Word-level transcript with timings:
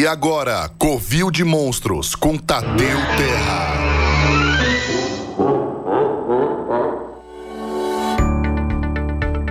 E 0.00 0.06
agora, 0.06 0.66
Covil 0.78 1.30
de 1.30 1.44
Monstros 1.44 2.14
com 2.14 2.34
Tadeu 2.34 2.96
Terra. 3.18 3.74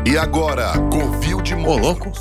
E 0.03 0.17
agora, 0.17 0.71
Covil 0.91 1.39
de 1.43 1.53
Monstros. 1.53 1.77
Ô, 1.77 1.77
louco. 1.77 2.11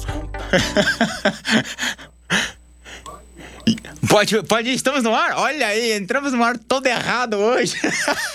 Pode, 4.09 4.43
pode 4.45 4.73
estamos 4.73 5.03
no 5.03 5.15
ar? 5.15 5.35
Olha 5.37 5.67
aí, 5.67 5.93
entramos 5.93 6.33
no 6.33 6.43
ar 6.43 6.57
todo 6.57 6.87
errado 6.87 7.35
hoje. 7.35 7.77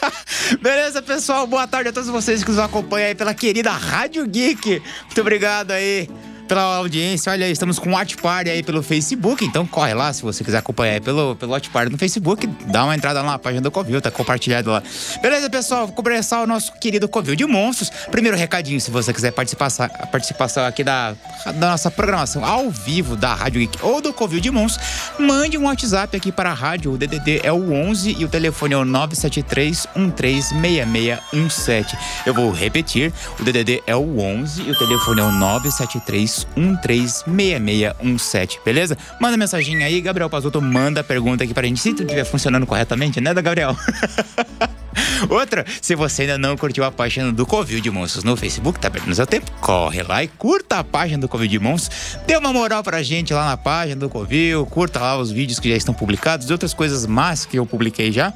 Beleza, 0.61 1.01
pessoal? 1.01 1.47
Boa 1.47 1.67
tarde 1.67 1.89
a 1.89 1.93
todos 1.93 2.09
vocês 2.09 2.43
que 2.43 2.51
nos 2.51 2.59
acompanham 2.59 3.07
aí 3.07 3.15
pela 3.15 3.33
querida 3.33 3.71
Rádio 3.71 4.27
Geek. 4.27 4.83
Muito 5.05 5.21
obrigado 5.21 5.71
aí 5.71 6.07
pela 6.47 6.77
audiência. 6.77 7.31
Olha 7.31 7.45
aí, 7.45 7.51
estamos 7.51 7.79
com 7.79 7.89
o 7.89 7.93
Watch 7.93 8.17
Party 8.17 8.49
aí 8.49 8.63
pelo 8.63 8.83
Facebook, 8.83 9.43
então 9.45 9.65
corre 9.65 9.93
lá 9.93 10.11
se 10.11 10.21
você 10.21 10.43
quiser 10.43 10.57
acompanhar 10.57 10.93
aí 10.93 11.01
pelo, 11.01 11.35
pelo 11.35 11.51
Watch 11.51 11.69
Party 11.69 11.91
no 11.91 11.97
Facebook, 11.97 12.47
dá 12.65 12.83
uma 12.83 12.95
entrada 12.95 13.21
lá 13.21 13.31
na 13.31 13.39
página 13.39 13.61
do 13.61 13.71
Covil, 13.71 14.01
tá 14.01 14.11
compartilhado 14.11 14.71
lá. 14.71 14.83
Beleza, 15.21 15.49
pessoal? 15.49 15.87
Vou 15.87 15.95
começar 15.95 16.41
o 16.41 16.47
nosso 16.47 16.73
querido 16.73 17.07
Covil 17.07 17.35
de 17.35 17.45
Monstros. 17.45 17.89
Primeiro 18.11 18.37
recadinho, 18.37 18.79
se 18.79 18.91
você 18.91 19.13
quiser 19.13 19.31
participar, 19.31 19.71
a 19.79 20.07
participação 20.07 20.65
aqui 20.65 20.83
da, 20.83 21.15
da 21.45 21.71
nossa 21.71 21.89
programação 21.89 22.43
ao 22.43 22.69
vivo 22.69 23.15
da 23.15 23.33
Rádio 23.33 23.61
Geek 23.61 23.79
ou 23.81 24.01
do 24.01 24.13
Covil 24.13 24.39
de 24.39 24.51
Monstros, 24.51 24.85
mande 25.19 25.57
um 25.57 25.65
WhatsApp 25.65 26.15
aqui 26.15 26.31
para 26.31 26.51
a 26.51 26.53
rádio. 26.53 26.93
O 26.93 26.97
DDD 26.97 27.41
é 27.43 27.51
o 27.51 27.71
11 27.71 28.17
e 28.19 28.25
o 28.25 28.27
telefone 28.27 28.73
é 28.73 28.77
o 28.77 28.85
973 28.85 29.87
136617. 29.95 31.97
Eu 32.25 32.33
vou 32.33 32.51
repetir, 32.51 33.13
o 33.39 33.43
DDD 33.43 33.83
é 33.87 33.95
o 33.95 34.19
11 34.19 34.63
e 34.63 34.71
o 34.71 34.77
telefone 34.77 35.21
é 35.21 35.23
o 35.23 35.31
973 35.31 36.32
136617, 36.57 38.59
beleza? 38.63 38.97
Manda 39.19 39.37
mensagem 39.37 39.83
aí, 39.83 39.99
Gabriel 40.01 40.29
Pazuto 40.29 40.61
manda 40.61 41.01
a 41.01 41.03
pergunta 41.03 41.43
aqui 41.43 41.53
pra 41.53 41.67
gente, 41.67 41.79
se 41.79 41.91
tudo 41.91 42.03
estiver 42.03 42.25
funcionando 42.25 42.65
corretamente, 42.65 43.21
né, 43.21 43.33
da 43.33 43.41
Gabriel? 43.41 43.75
Outra, 45.29 45.65
se 45.81 45.95
você 45.95 46.23
ainda 46.23 46.37
não 46.37 46.57
curtiu 46.57 46.83
a 46.83 46.91
página 46.91 47.31
do 47.31 47.45
Covil 47.45 47.81
de 47.81 47.89
Monstros 47.89 48.23
no 48.23 48.35
Facebook, 48.35 48.79
tá 48.79 48.89
perdendo 48.89 49.15
seu 49.15 49.25
tempo, 49.25 49.51
corre 49.59 50.03
lá 50.03 50.23
e 50.23 50.27
curta 50.27 50.79
a 50.79 50.83
página 50.83 51.21
do 51.21 51.27
Covil 51.27 51.47
de 51.47 51.59
Monstros. 51.59 52.17
Dê 52.27 52.37
uma 52.37 52.53
moral 52.53 52.83
pra 52.83 53.01
gente 53.01 53.33
lá 53.33 53.47
na 53.47 53.57
página 53.57 53.99
do 53.99 54.09
Covil, 54.09 54.65
curta 54.65 54.99
lá 54.99 55.17
os 55.17 55.31
vídeos 55.31 55.59
que 55.59 55.69
já 55.69 55.75
estão 55.75 55.93
publicados 55.93 56.49
e 56.49 56.51
outras 56.51 56.73
coisas 56.73 57.05
mais 57.05 57.45
que 57.45 57.57
eu 57.57 57.65
publiquei 57.65 58.11
já. 58.11 58.33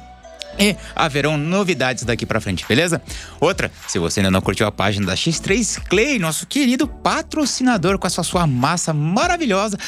E 0.58 0.76
haverão 0.94 1.36
novidades 1.36 2.04
daqui 2.04 2.26
para 2.26 2.40
frente, 2.40 2.64
beleza? 2.68 3.00
Outra, 3.40 3.70
se 3.86 3.98
você 3.98 4.20
ainda 4.20 4.30
não 4.30 4.40
curtiu 4.40 4.66
a 4.66 4.72
página 4.72 5.06
da 5.06 5.14
X3 5.14 5.80
Clay, 5.88 6.18
nosso 6.18 6.46
querido 6.46 6.88
patrocinador 6.88 7.98
com 7.98 8.06
essa 8.06 8.22
sua 8.22 8.46
massa 8.46 8.92
maravilhosa, 8.92 9.78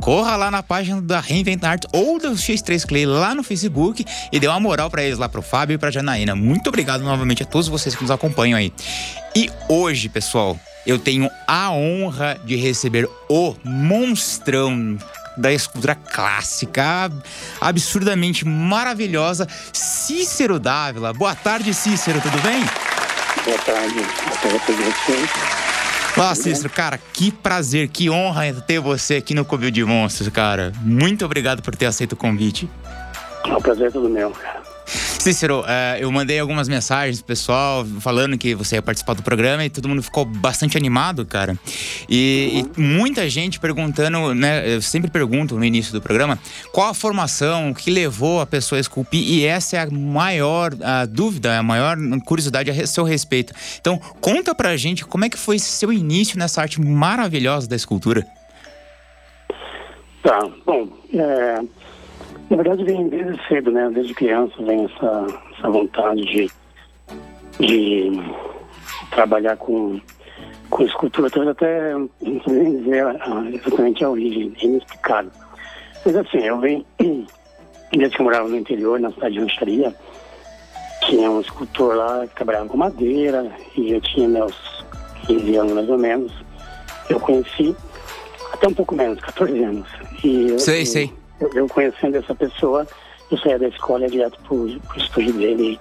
corra 0.00 0.36
lá 0.36 0.50
na 0.50 0.62
página 0.62 1.02
da 1.02 1.18
Reinvent 1.18 1.64
Art 1.64 1.84
ou 1.92 2.18
do 2.18 2.30
X3 2.30 2.86
Clay 2.86 3.06
lá 3.06 3.34
no 3.34 3.42
Facebook 3.42 4.04
e 4.32 4.38
dê 4.38 4.46
uma 4.46 4.60
moral 4.60 4.88
para 4.88 5.02
eles 5.02 5.18
lá 5.18 5.28
pro 5.28 5.42
Fábio 5.42 5.74
e 5.74 5.78
pra 5.78 5.90
Janaína. 5.90 6.36
Muito 6.36 6.68
obrigado 6.68 7.02
novamente 7.02 7.42
a 7.42 7.46
todos 7.46 7.66
vocês 7.66 7.94
que 7.96 8.02
nos 8.02 8.10
acompanham 8.10 8.56
aí. 8.56 8.72
E 9.34 9.50
hoje, 9.68 10.08
pessoal, 10.08 10.58
eu 10.86 10.98
tenho 10.98 11.28
a 11.46 11.70
honra 11.70 12.40
de 12.44 12.56
receber 12.56 13.08
o 13.28 13.54
monstrão 13.64 14.96
da 15.36 15.52
escultura 15.52 15.94
clássica, 15.94 17.10
absurdamente 17.60 18.44
maravilhosa, 18.46 19.46
Cícero 19.72 20.58
Dávila. 20.58 21.12
Boa 21.12 21.34
tarde, 21.34 21.72
Cícero, 21.72 22.20
tudo 22.20 22.38
bem? 22.42 22.64
Boa 23.44 23.58
tarde, 23.58 23.94
boa 23.94 24.58
tarde 24.58 24.72
vocês. 24.82 25.30
Olá, 26.16 26.34
Cícero, 26.34 26.68
cara, 26.68 26.98
que 27.12 27.30
prazer, 27.30 27.88
que 27.88 28.10
honra 28.10 28.52
ter 28.52 28.80
você 28.80 29.16
aqui 29.16 29.32
no 29.32 29.44
Covil 29.44 29.70
de 29.70 29.84
Monstros, 29.84 30.28
cara. 30.28 30.72
Muito 30.82 31.24
obrigado 31.24 31.62
por 31.62 31.74
ter 31.76 31.86
aceito 31.86 32.12
o 32.12 32.16
convite. 32.16 32.68
É 33.44 33.52
um 33.56 33.60
prazer 33.60 33.90
todo 33.92 34.08
meu, 34.08 34.30
cara. 34.30 34.59
Cícero, 34.90 35.64
é, 35.66 35.98
eu 36.00 36.10
mandei 36.10 36.38
algumas 36.38 36.68
mensagens 36.68 37.18
pro 37.18 37.28
pessoal 37.28 37.84
falando 38.00 38.36
que 38.36 38.54
você 38.54 38.76
ia 38.76 38.82
participar 38.82 39.14
do 39.14 39.22
programa 39.22 39.64
e 39.64 39.70
todo 39.70 39.88
mundo 39.88 40.02
ficou 40.02 40.24
bastante 40.24 40.76
animado, 40.76 41.24
cara. 41.24 41.58
E, 42.08 42.64
uhum. 42.76 42.84
e, 42.84 42.88
muita 42.96 43.28
gente 43.28 43.60
perguntando, 43.60 44.34
né? 44.34 44.74
Eu 44.74 44.82
sempre 44.82 45.10
pergunto 45.10 45.56
no 45.56 45.64
início 45.64 45.92
do 45.92 46.00
programa 46.00 46.38
qual 46.72 46.88
a 46.88 46.94
formação 46.94 47.72
que 47.72 47.90
levou 47.90 48.40
a 48.40 48.46
pessoa 48.46 48.78
a 48.78 48.80
esculpir, 48.80 49.22
e 49.22 49.44
essa 49.44 49.76
é 49.76 49.80
a 49.80 49.90
maior 49.90 50.72
a 50.82 51.06
dúvida, 51.06 51.58
a 51.58 51.62
maior 51.62 51.96
curiosidade 52.24 52.70
a 52.70 52.86
seu 52.86 53.04
respeito. 53.04 53.52
Então, 53.80 53.98
conta 54.20 54.54
pra 54.54 54.76
gente 54.76 55.04
como 55.04 55.24
é 55.24 55.28
que 55.28 55.38
foi 55.38 55.58
seu 55.58 55.92
início 55.92 56.38
nessa 56.38 56.62
arte 56.62 56.80
maravilhosa 56.80 57.68
da 57.68 57.76
escultura. 57.76 58.26
Tá, 60.22 60.38
bom, 60.66 60.88
é, 61.14 61.60
na 62.50 62.56
verdade, 62.56 62.82
vem 62.82 63.08
desde 63.08 63.40
cedo, 63.46 63.70
né? 63.70 63.88
Desde 63.94 64.12
criança 64.12 64.52
vem 64.58 64.84
essa, 64.84 65.26
essa 65.56 65.70
vontade 65.70 66.20
de, 66.22 66.50
de 67.60 68.10
trabalhar 69.12 69.56
com, 69.56 70.00
com 70.68 70.82
escultura. 70.82 71.30
Talvez 71.30 71.56
até 71.56 71.92
não 71.94 72.10
sei 72.20 72.76
dizer 72.76 73.04
exatamente 73.54 74.04
a 74.04 74.10
origem, 74.10 74.52
inexplicável. 74.60 75.30
Mas 76.04 76.16
assim, 76.16 76.38
eu 76.38 76.58
venho, 76.58 76.84
desde 77.92 78.16
que 78.16 78.20
eu 78.20 78.24
morava 78.24 78.48
no 78.48 78.56
interior, 78.56 78.98
na 78.98 79.12
cidade 79.12 79.34
de 79.34 79.40
Rancharia, 79.40 79.94
tinha 81.06 81.30
um 81.30 81.40
escultor 81.40 81.94
lá 81.94 82.26
que 82.26 82.34
trabalhava 82.34 82.68
com 82.68 82.76
madeira, 82.76 83.48
e 83.76 83.92
eu 83.92 84.00
tinha 84.00 84.28
meus 84.28 84.84
15 85.28 85.56
anos 85.56 85.72
mais 85.72 85.88
ou 85.88 85.98
menos. 85.98 86.32
Eu 87.08 87.20
conheci, 87.20 87.76
até 88.52 88.66
um 88.66 88.74
pouco 88.74 88.96
menos, 88.96 89.20
14 89.20 89.62
anos. 89.62 89.88
E 90.24 90.48
eu, 90.50 90.58
sei, 90.58 90.84
sei 90.84 91.19
eu 91.54 91.68
conhecendo 91.68 92.16
essa 92.16 92.34
pessoa, 92.34 92.86
eu 93.30 93.38
saía 93.38 93.58
da 93.58 93.68
escola 93.68 94.08
direto 94.08 94.38
pro, 94.42 94.80
pro 94.80 94.98
estúdio 94.98 95.32
dele. 95.34 95.80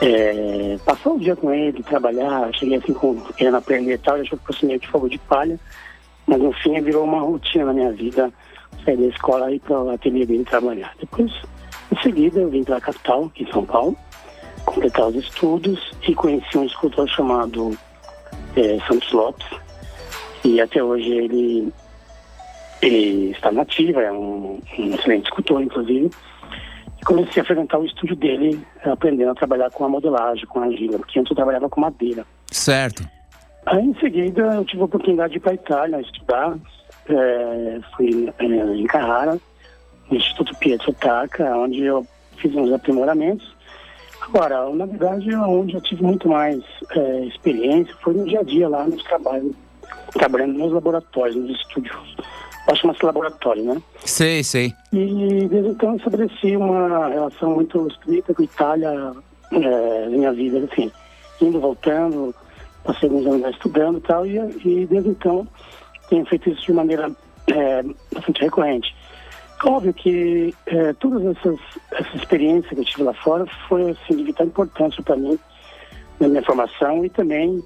É, 0.00 0.78
passou 0.84 1.14
um 1.14 1.18
dia 1.18 1.36
com 1.36 1.52
ele, 1.52 1.82
trabalhar, 1.82 2.52
cheguei 2.54 2.78
assim 2.78 2.92
com, 2.92 3.20
querendo 3.36 3.56
aprender 3.56 3.94
e 3.94 3.98
tal, 3.98 4.16
achou 4.16 4.38
que 4.38 4.46
fosse 4.46 4.66
meio 4.66 4.78
de 4.78 4.88
fogo 4.88 5.08
de 5.08 5.18
palha, 5.18 5.58
mas 6.26 6.40
no 6.40 6.52
fim 6.52 6.80
virou 6.80 7.04
uma 7.04 7.20
rotina 7.20 7.66
na 7.66 7.72
minha 7.72 7.92
vida, 7.92 8.32
sair 8.84 8.96
da 8.96 9.06
escola 9.06 9.50
e 9.50 9.56
ir 9.56 9.60
para 9.60 9.80
o 9.80 9.90
ateliê 9.90 10.26
dele 10.26 10.44
trabalhar. 10.44 10.94
Depois, 10.98 11.32
em 11.92 12.02
seguida, 12.02 12.40
eu 12.40 12.50
vim 12.50 12.64
para 12.64 12.76
a 12.76 12.80
capital, 12.80 13.30
em 13.36 13.46
São 13.50 13.64
Paulo, 13.64 13.96
completar 14.64 15.06
os 15.08 15.16
estudos 15.16 15.92
e 16.06 16.14
conheci 16.14 16.58
um 16.58 16.64
escultor 16.64 17.08
chamado 17.08 17.76
é, 18.56 18.78
Santos 18.86 19.10
Lopes, 19.12 19.46
e 20.44 20.60
até 20.60 20.82
hoje 20.82 21.10
ele 21.10 21.72
ele 22.86 23.30
está 23.30 23.50
nativa, 23.50 24.02
é 24.02 24.12
um, 24.12 24.60
um 24.78 24.94
excelente 24.94 25.24
escultor, 25.24 25.62
inclusive. 25.62 26.10
E 27.00 27.04
comecei 27.04 27.42
a 27.42 27.44
frequentar 27.44 27.78
o 27.78 27.86
estúdio 27.86 28.16
dele, 28.16 28.60
aprendendo 28.84 29.30
a 29.30 29.34
trabalhar 29.34 29.70
com 29.70 29.84
a 29.84 29.88
modelagem, 29.88 30.46
com 30.46 30.60
a 30.60 30.64
argila, 30.64 30.98
porque 30.98 31.18
antes 31.18 31.30
eu 31.30 31.36
trabalhava 31.36 31.68
com 31.68 31.80
madeira. 31.80 32.26
Certo. 32.50 33.08
Aí, 33.66 33.82
em 33.82 33.94
seguida, 33.94 34.42
eu 34.54 34.64
tive 34.64 34.82
a 34.82 34.84
oportunidade 34.84 35.32
de 35.32 35.38
ir 35.38 35.40
para 35.40 35.52
a 35.52 35.54
Itália 35.54 36.00
estudar. 36.00 36.58
É, 37.08 37.80
fui 37.96 38.32
é, 38.38 38.44
em 38.44 38.86
Carrara, 38.86 39.38
no 40.10 40.16
Instituto 40.16 40.54
Pietro 40.56 40.92
Taca, 40.94 41.56
onde 41.56 41.82
eu 41.82 42.06
fiz 42.36 42.54
uns 42.54 42.72
aprimoramentos. 42.72 43.54
Agora, 44.20 44.68
na 44.70 44.86
verdade, 44.86 45.34
onde 45.34 45.74
eu 45.74 45.80
tive 45.82 46.02
muito 46.02 46.28
mais 46.28 46.62
é, 46.90 47.24
experiência 47.26 47.94
foi 48.02 48.14
no 48.14 48.24
dia 48.24 48.40
a 48.40 48.42
dia, 48.42 48.68
lá 48.68 48.84
nos 48.84 49.02
trabalhos, 49.04 49.54
trabalhando 50.12 50.58
nos 50.58 50.72
laboratórios, 50.72 51.36
nos 51.36 51.50
estúdios 51.60 52.16
acho 52.68 52.82
chama-se 52.82 53.04
laboratório, 53.04 53.64
né? 53.64 53.82
Sei, 54.04 54.42
sei. 54.42 54.72
E 54.92 55.46
desde 55.48 55.70
então 55.70 55.96
estabeleci 55.96 56.56
uma 56.56 57.08
relação 57.08 57.54
muito 57.54 57.86
estreita 57.88 58.34
com 58.34 58.42
a 58.42 58.44
Itália 58.44 59.12
é, 59.52 60.08
minha 60.08 60.32
vida, 60.32 60.66
assim, 60.70 60.90
indo, 61.40 61.60
voltando, 61.60 62.34
passei 62.82 63.08
alguns 63.08 63.26
anos 63.26 63.50
estudando 63.50 63.98
e 63.98 64.00
tal, 64.00 64.26
e, 64.26 64.38
e 64.64 64.86
desde 64.86 65.10
então 65.10 65.46
tenho 66.08 66.24
feito 66.26 66.50
isso 66.50 66.62
de 66.62 66.72
maneira 66.72 67.10
é, 67.48 67.82
bastante 68.12 68.42
recorrente. 68.42 68.94
Óbvio 69.64 69.94
que 69.94 70.54
é, 70.66 70.92
todas 70.94 71.24
essas, 71.24 71.58
essa 71.92 72.16
experiência 72.16 72.70
que 72.70 72.80
eu 72.80 72.84
tive 72.84 73.02
lá 73.04 73.14
fora 73.14 73.46
foi 73.68 73.90
assim, 73.90 74.16
de 74.16 74.24
vital 74.24 74.46
importância 74.46 75.02
para 75.02 75.16
mim, 75.16 75.38
na 76.20 76.28
minha 76.28 76.42
formação 76.42 77.04
e 77.04 77.08
também 77.08 77.62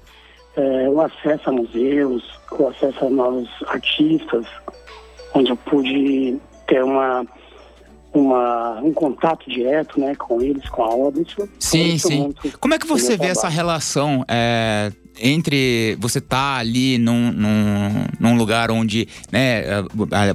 é, 0.55 0.89
o 0.89 1.01
acesso 1.01 1.49
a 1.49 1.51
museus, 1.51 2.23
o 2.51 2.67
acesso 2.67 3.05
a 3.05 3.09
novos 3.09 3.49
artistas, 3.67 4.45
onde 5.33 5.51
eu 5.51 5.57
pude 5.57 6.37
ter 6.67 6.83
uma, 6.83 7.25
uma, 8.13 8.79
um 8.81 8.93
contato 8.93 9.49
direto 9.49 9.99
né, 9.99 10.15
com 10.15 10.41
eles, 10.41 10.67
com 10.69 10.83
a 10.83 10.89
obra. 10.89 11.21
Isso 11.21 11.49
sim, 11.59 11.97
sim. 11.97 12.33
Como 12.59 12.73
é 12.73 12.79
que 12.79 12.87
você 12.87 13.17
vê 13.17 13.27
essa 13.27 13.47
relação 13.47 14.25
é, 14.27 14.91
entre 15.21 15.97
você 15.99 16.19
tá 16.19 16.55
ali 16.55 16.97
num, 16.97 17.31
num, 17.31 18.05
num, 18.19 18.37
lugar 18.37 18.71
onde 18.71 19.07
né, 19.31 19.63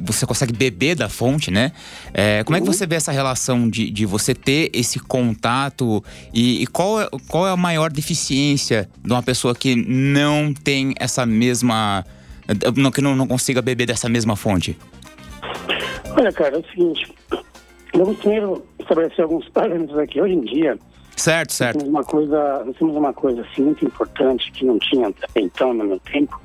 você 0.05 0.26
consegue 0.26 0.52
beber 0.52 0.94
da 0.94 1.08
fonte, 1.08 1.50
né? 1.50 1.73
É, 2.12 2.44
como 2.44 2.56
uhum. 2.56 2.62
é 2.62 2.64
que 2.64 2.69
uhum. 2.69 2.73
você 2.73 2.87
vê 2.87 2.96
essa 2.96 3.12
relação 3.12 3.69
de, 3.69 3.91
de 3.91 4.06
você 4.06 4.35
ter 4.35 4.70
esse 4.73 4.99
contato 4.99 6.05
e, 6.32 6.62
e 6.62 6.67
qual, 6.67 7.00
é, 7.00 7.08
qual 7.29 7.46
é 7.46 7.50
a 7.50 7.56
maior 7.56 7.91
deficiência 7.91 8.88
de 9.02 9.12
uma 9.12 9.23
pessoa 9.23 9.55
que 9.55 9.75
não 9.75 10.52
tem 10.52 10.94
essa 10.99 11.26
mesma 11.26 12.05
não, 12.76 12.91
que 12.91 13.00
não, 13.00 13.14
não 13.17 13.26
consiga 13.26 13.62
beber 13.62 13.87
dessa 13.87 14.08
mesma 14.08 14.37
fonte? 14.37 14.76
Olha, 16.17 16.32
cara, 16.32 16.56
é 16.56 16.58
o 16.58 16.64
seguinte, 16.70 17.12
vamos 17.94 18.17
primeiro 18.19 18.64
estabelecer 18.79 19.23
alguns 19.25 19.49
parâmetros 19.49 19.99
aqui. 19.99 20.20
Hoje 20.20 20.35
em 20.35 20.41
dia, 20.43 20.79
Certo, 21.17 21.52
certo. 21.52 21.76
Nós 21.76 21.85
temos 21.85 21.94
uma 21.94 22.05
coisa, 22.05 22.73
temos 22.79 22.96
uma 22.96 23.12
coisa 23.12 23.43
assim, 23.43 23.62
muito 23.62 23.85
importante 23.85 24.50
que 24.50 24.64
não 24.64 24.79
tinha 24.79 25.08
até 25.08 25.41
então 25.41 25.73
no 25.73 25.85
meu 25.85 26.00
tempo. 26.00 26.41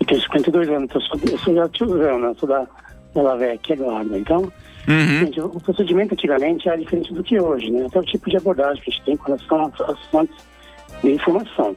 Eu 0.00 0.06
tenho 0.06 0.20
52 0.22 0.68
anos, 0.68 0.84
então 0.84 1.00
eu 1.00 1.06
sou, 1.06 1.20
eu 1.32 1.38
sou 1.38 1.54
já 1.54 1.68
tiozão, 1.68 2.18
né? 2.20 2.28
Eu 2.28 2.34
sou 2.36 2.48
da, 2.48 2.66
da 3.14 3.36
VEC 3.36 3.72
agora. 3.72 4.06
Então, 4.16 4.52
Uhum. 4.88 5.26
gente, 5.26 5.38
o 5.38 5.60
procedimento 5.60 6.14
antigamente 6.14 6.66
era 6.66 6.78
diferente 6.78 7.12
do 7.12 7.22
que 7.22 7.38
hoje, 7.38 7.70
né? 7.70 7.84
Até 7.84 7.98
o 8.00 8.04
tipo 8.04 8.30
de 8.30 8.38
abordagem 8.38 8.82
que 8.82 8.90
a 8.90 8.92
gente 8.94 9.04
tem 9.04 9.16
com 9.18 9.24
relação 9.26 9.70
às 9.86 10.00
fontes 10.10 10.34
de 11.02 11.10
informação. 11.10 11.76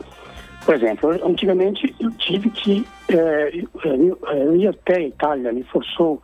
Por 0.66 0.76
exemplo, 0.76 1.12
eu- 1.14 1.28
antigamente 1.28 1.94
eu 2.00 2.12
tive 2.12 2.50
que 2.50 2.86
eh, 3.10 3.64
eu, 3.84 4.18
eu 4.32 4.56
ia 4.56 4.70
até 4.70 4.98
a 4.98 5.02
Itália, 5.08 5.52
me 5.52 5.64
forçou 5.64 6.22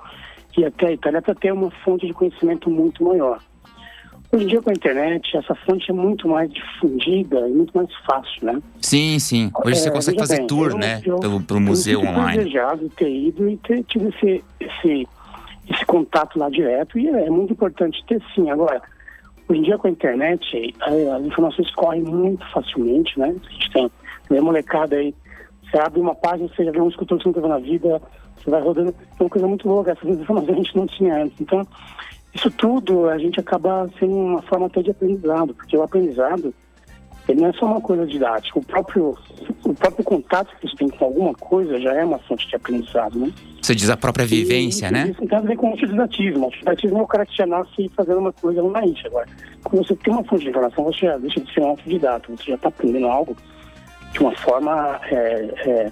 ir 0.57 0.65
até 0.65 0.87
a 0.87 0.91
Itália 0.93 1.21
para 1.21 1.35
ter 1.35 1.51
uma 1.53 1.69
fonte 1.83 2.07
de 2.07 2.13
conhecimento 2.13 2.69
muito 2.69 3.03
maior. 3.03 3.39
Hoje 4.31 4.43
em 4.43 4.47
dia 4.47 4.61
com 4.61 4.69
a 4.69 4.73
internet, 4.73 5.37
essa 5.37 5.53
fonte 5.55 5.89
é 5.89 5.93
muito 5.93 6.27
mais 6.27 6.51
difundida 6.51 7.47
e 7.47 7.51
muito 7.51 7.71
mais 7.77 7.89
fácil, 8.05 8.45
né? 8.45 8.61
Sim, 8.81 9.17
sim. 9.19 9.51
Hoje 9.63 9.75
você 9.79 9.89
É, 9.89 9.91
consegue 9.91 10.17
veja 10.17 10.27
fazer 10.27 10.37
bem, 10.39 10.47
tour, 10.47 10.71
eu- 10.71 10.77
né? 10.77 11.01
eu- 11.05 11.19
Pelo, 11.19 11.41
pelo 11.41 11.61
museu 11.61 12.01
eu 12.03 12.09
online. 12.09 12.37
desejado 12.37 12.89
ter 12.97 13.09
ido 13.09 13.47
e 13.49 13.57
ter 13.57 13.83
tido 13.83 14.09
esse, 14.09 14.43
esse, 14.59 15.07
esse 15.69 15.85
contato 15.85 16.37
lá 16.37 16.49
direto. 16.49 16.97
E 16.99 17.07
é, 17.07 17.29
muito 17.29 17.53
importante 17.53 18.03
ter 18.07 18.21
sim. 18.35 18.49
Agora, 18.49 18.81
hoje 19.47 19.59
em 19.59 19.63
dia 19.63 19.77
com 19.77 19.87
a 19.87 19.91
internet, 19.91 20.75
a- 20.81 21.15
as 21.17 21.23
informações 21.25 21.69
correm 21.75 22.01
muito 22.01 22.45
facilmente, 22.51 23.17
né? 23.19 23.27
A 23.47 23.51
gente 23.53 23.71
tem 23.71 23.91
a 24.35 24.41
molecada 24.41 24.95
aí, 24.95 25.13
você 25.63 25.77
abre 25.79 25.99
uma 25.99 26.15
página, 26.15 26.49
você 26.49 26.65
já 26.65 26.71
vê 26.71 26.81
um 26.81 26.89
escultor 26.89 27.17
que 27.17 27.23
você 27.23 27.29
nunca 27.29 27.41
viu 27.41 27.49
na 27.49 27.59
vida, 27.59 28.01
você 28.35 28.49
vai 28.49 28.61
rodando. 28.61 28.89
É 28.89 29.23
uma 29.23 29.29
coisa 29.29 29.47
muito 29.47 29.67
louca, 29.67 29.91
essas 29.91 30.19
informações 30.19 30.49
a 30.57 30.61
gente 30.61 30.75
não 30.75 30.87
tinha 30.87 31.23
antes. 31.23 31.39
Então, 31.39 31.67
isso 32.33 32.49
tudo 32.51 33.09
a 33.09 33.17
gente 33.17 33.39
acaba 33.39 33.89
sendo 33.99 34.15
uma 34.15 34.41
forma 34.41 34.67
até 34.67 34.81
de 34.81 34.91
aprendizado, 34.91 35.53
porque 35.53 35.77
o 35.77 35.83
aprendizado 35.83 36.53
ele 37.27 37.41
não 37.41 37.49
é 37.49 37.53
só 37.53 37.65
uma 37.65 37.81
coisa 37.81 38.05
didática. 38.05 38.57
O 38.57 38.63
próprio, 38.63 39.17
o 39.65 39.73
próprio 39.73 40.03
contato 40.03 40.55
que 40.55 40.67
você 40.67 40.75
tem 40.77 40.87
com 40.87 41.05
alguma 41.05 41.33
coisa 41.33 41.79
já 41.79 41.93
é 41.93 42.05
uma 42.05 42.19
fonte 42.19 42.47
de 42.47 42.55
aprendizado, 42.55 43.19
né? 43.19 43.33
Você 43.61 43.75
diz 43.75 43.89
a 43.89 43.97
própria 43.97 44.25
vivência, 44.25 44.87
e, 44.87 44.91
né? 44.91 45.09
Isso 45.09 45.27
tem 45.27 45.37
a 45.37 45.41
ver 45.41 45.57
com 45.57 45.67
o 45.67 45.71
autodidatismo. 45.71 46.41
O 46.41 46.45
autodidatismo 46.45 46.99
é 46.99 47.01
o 47.01 47.07
cara 47.07 47.25
que 47.25 47.35
já 47.35 47.45
nasce 47.45 47.89
fazendo 47.95 48.19
uma 48.19 48.31
coisa 48.31 48.61
no 48.61 48.71
naiz. 48.71 48.97
Agora, 49.05 49.27
quando 49.63 49.85
você 49.85 49.95
tem 49.97 50.13
uma 50.13 50.23
fonte 50.23 50.43
de 50.43 50.49
informação, 50.49 50.85
você 50.85 51.05
já 51.05 51.17
deixa 51.17 51.41
de 51.41 51.53
ser 51.53 51.59
um 51.59 51.67
autodidata. 51.67 52.31
Você 52.33 52.43
já 52.45 52.55
está 52.55 52.69
aprendendo 52.69 53.07
algo 53.07 53.35
de 54.17 54.23
uma 54.23 54.35
forma 54.37 54.99
é, 55.11 55.51
é, 55.65 55.91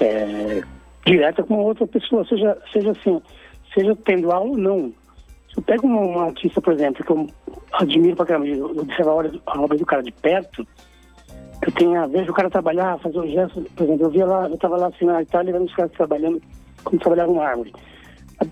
é, 0.00 0.62
direta 1.04 1.42
com 1.42 1.56
outra 1.56 1.86
pessoa. 1.86 2.24
Seja, 2.24 2.56
seja 2.72 2.92
assim, 2.92 3.20
seja 3.74 3.96
tendo 4.04 4.30
aula 4.30 4.50
ou 4.50 4.56
não. 4.56 4.92
Se 5.52 5.58
eu 5.58 5.62
pego 5.62 5.86
uma, 5.86 6.00
uma 6.00 6.24
artista, 6.26 6.60
por 6.60 6.72
exemplo, 6.72 7.04
que 7.04 7.12
eu 7.12 7.26
admiro 7.72 8.16
pra 8.16 8.26
caramba, 8.26 8.46
eu 8.46 8.66
observo 8.66 9.10
a 9.10 9.14
obra, 9.14 9.32
a 9.46 9.60
obra 9.60 9.76
do 9.76 9.86
cara 9.86 10.02
de 10.02 10.12
perto, 10.12 10.66
eu 11.62 11.72
tenho, 11.72 12.08
vejo 12.08 12.30
o 12.30 12.34
cara 12.34 12.50
trabalhar, 12.50 12.98
fazer 12.98 13.18
um 13.18 13.26
gesto, 13.26 13.62
por 13.74 13.84
exemplo, 13.84 14.06
eu 14.06 14.10
via 14.10 14.26
lá, 14.26 14.48
eu 14.48 14.54
estava 14.54 14.76
lá 14.76 14.88
assim 14.88 15.04
na 15.04 15.22
Itália 15.22 15.52
vendo 15.52 15.66
os 15.66 15.74
caras 15.74 15.92
trabalhando 15.92 16.40
como 16.82 17.00
trabalhavam 17.00 17.40
árvore. 17.40 17.72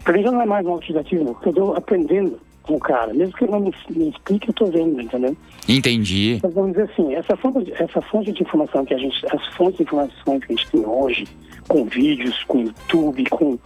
Pra 0.04 0.12
mim 0.12 0.22
já 0.22 0.30
não 0.30 0.42
é 0.42 0.46
mais 0.46 0.66
um 0.66 0.70
autodidatismo, 0.70 1.36
eu 1.42 1.50
estou 1.50 1.74
aprendendo 1.76 2.38
com 2.62 2.74
o 2.74 2.80
cara. 2.80 3.12
Mesmo 3.12 3.34
que 3.34 3.44
ele 3.44 3.52
não 3.52 3.60
me, 3.60 3.74
me 3.90 4.08
explique, 4.10 4.48
eu 4.48 4.52
estou 4.52 4.70
vendo, 4.70 5.00
entendeu? 5.00 5.36
Entendi. 5.68 6.38
Mas 6.42 6.54
vamos 6.54 6.72
dizer 6.72 6.90
assim, 6.92 7.14
essa 7.14 7.36
fonte, 7.36 7.64
de- 7.64 7.72
essa 7.74 8.00
fonte 8.02 8.32
de 8.32 8.42
informação 8.42 8.84
que 8.84 8.94
a 8.94 8.98
gente, 8.98 9.24
as 9.34 9.46
fontes 9.54 9.76
de 9.76 9.82
informações 9.82 10.44
que 10.44 10.52
a 10.52 10.56
gente 10.56 10.70
tem 10.70 10.84
hoje, 10.86 11.26
com 11.68 11.84
vídeos, 11.84 12.42
com 12.44 12.60
YouTube, 12.60 13.24
com 13.30 13.58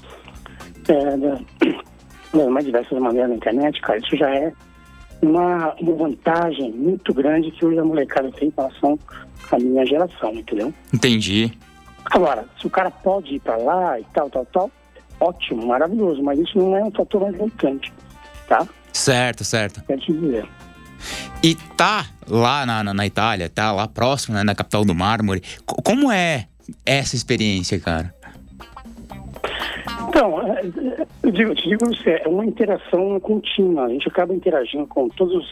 é, 0.88 1.16
da- 1.16 1.40
das 2.32 2.48
mais 2.48 2.64
diversas 2.66 2.98
maneiras 2.98 3.30
na 3.30 3.36
internet, 3.36 3.80
cara, 3.80 3.98
isso 3.98 4.16
já 4.16 4.28
é 4.34 4.52
uma, 5.22 5.74
uma 5.80 5.92
vantagem 5.94 6.70
muito 6.72 7.12
grande 7.14 7.50
que 7.50 7.64
hoje 7.64 7.78
a 7.78 7.84
molecada 7.84 8.30
tem 8.32 8.48
em 8.48 8.52
relação 8.56 8.98
à 9.50 9.58
minha 9.58 9.84
geração, 9.86 10.32
entendeu? 10.34 10.72
Entendi. 10.92 11.52
Agora, 12.04 12.44
se 12.60 12.66
o 12.66 12.70
cara 12.70 12.90
pode 12.90 13.34
ir 13.34 13.40
para 13.40 13.56
lá 13.56 13.98
e 13.98 14.04
tal, 14.12 14.28
tal, 14.30 14.44
tal, 14.46 14.70
ótimo, 15.18 15.66
maravilhoso, 15.66 16.22
mas 16.22 16.38
isso 16.38 16.56
não 16.58 16.76
é 16.76 16.84
um 16.84 16.90
fator 16.90 17.22
mais 17.22 17.34
importante, 17.34 17.92
tá? 18.46 18.66
Certo, 18.96 19.44
certo. 19.44 19.82
Dizer. 19.98 20.46
E 21.42 21.54
tá 21.76 22.06
lá 22.28 22.64
na, 22.64 22.82
na, 22.82 22.94
na 22.94 23.06
Itália, 23.06 23.48
tá 23.48 23.70
lá 23.70 23.86
próximo, 23.86 24.34
né, 24.34 24.42
na 24.42 24.54
capital 24.54 24.84
do 24.84 24.94
mármore. 24.94 25.42
Co- 25.66 25.80
como 25.82 26.10
é 26.10 26.46
essa 26.84 27.14
experiência, 27.14 27.78
cara? 27.78 28.14
Então, 30.08 30.40
é, 30.42 30.60
é, 30.62 31.06
eu, 31.22 31.30
digo, 31.30 31.50
eu 31.50 31.54
te 31.54 31.68
digo 31.68 31.86
você, 31.86 32.22
é 32.24 32.28
uma 32.28 32.44
interação 32.46 33.20
contínua. 33.20 33.84
A 33.84 33.88
gente 33.90 34.08
acaba 34.08 34.34
interagindo 34.34 34.86
com 34.86 35.08
todas 35.10 35.44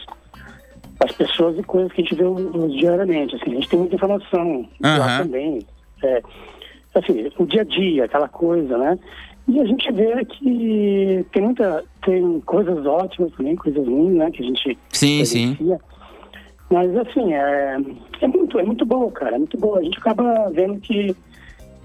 as 1.03 1.11
pessoas 1.11 1.57
e 1.59 1.63
coisas 1.63 1.91
que 1.93 2.01
a 2.01 2.03
gente 2.03 2.15
vê 2.15 2.23
diariamente. 2.79 3.35
Assim, 3.35 3.51
a 3.51 3.55
gente 3.55 3.69
tem 3.69 3.79
muita 3.79 3.95
informação 3.95 4.67
lá 4.81 4.89
Aham. 5.05 5.23
também. 5.23 5.65
É, 6.03 6.21
assim, 6.95 7.31
o 7.37 7.45
dia 7.45 7.61
a 7.61 7.65
dia, 7.65 8.05
aquela 8.05 8.27
coisa, 8.27 8.75
né? 8.77 8.97
E 9.47 9.59
a 9.59 9.65
gente 9.65 9.91
vê 9.91 10.25
que 10.25 11.25
tem 11.31 11.43
muita, 11.43 11.83
tem 12.03 12.41
coisas 12.41 12.85
ótimas 12.85 13.31
também, 13.33 13.55
coisas 13.55 13.85
ruins, 13.87 14.15
né? 14.15 14.31
Que 14.31 14.41
a 14.41 14.45
gente 14.45 14.77
Sim, 14.91 15.23
sim. 15.25 15.57
Mas 16.69 16.95
assim, 16.97 17.33
é, 17.33 17.77
é 18.21 18.27
muito, 18.27 18.59
é 18.59 18.63
muito 18.63 18.85
boa, 18.85 19.11
cara, 19.11 19.35
é 19.35 19.39
muito 19.39 19.57
boa. 19.57 19.79
A 19.79 19.83
gente 19.83 19.99
acaba 19.99 20.49
vendo 20.49 20.79
que, 20.79 21.15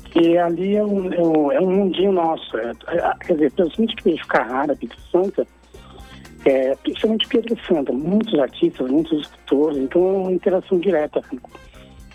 que 0.06 0.38
ali 0.38 0.74
é 0.74 0.82
um, 0.82 1.12
é 1.12 1.20
um, 1.20 1.52
é 1.52 1.60
um 1.60 1.70
mundinho 1.70 2.12
nosso. 2.12 2.56
É, 2.56 2.72
é, 2.88 3.14
quer 3.26 3.34
dizer, 3.34 3.52
principalmente 3.52 3.96
que 3.96 4.02
Pedro 4.04 4.26
Carrara, 4.26 4.76
Pedro 4.76 4.98
Santa, 5.12 5.46
é, 6.46 6.74
principalmente 6.76 7.28
Pedro 7.28 7.58
Santa, 7.66 7.92
muitos 7.92 8.38
artistas, 8.40 8.90
muitos 8.90 9.20
escritores, 9.20 9.78
então 9.78 10.00
é 10.00 10.12
uma 10.12 10.32
interação 10.32 10.78
direta 10.78 11.22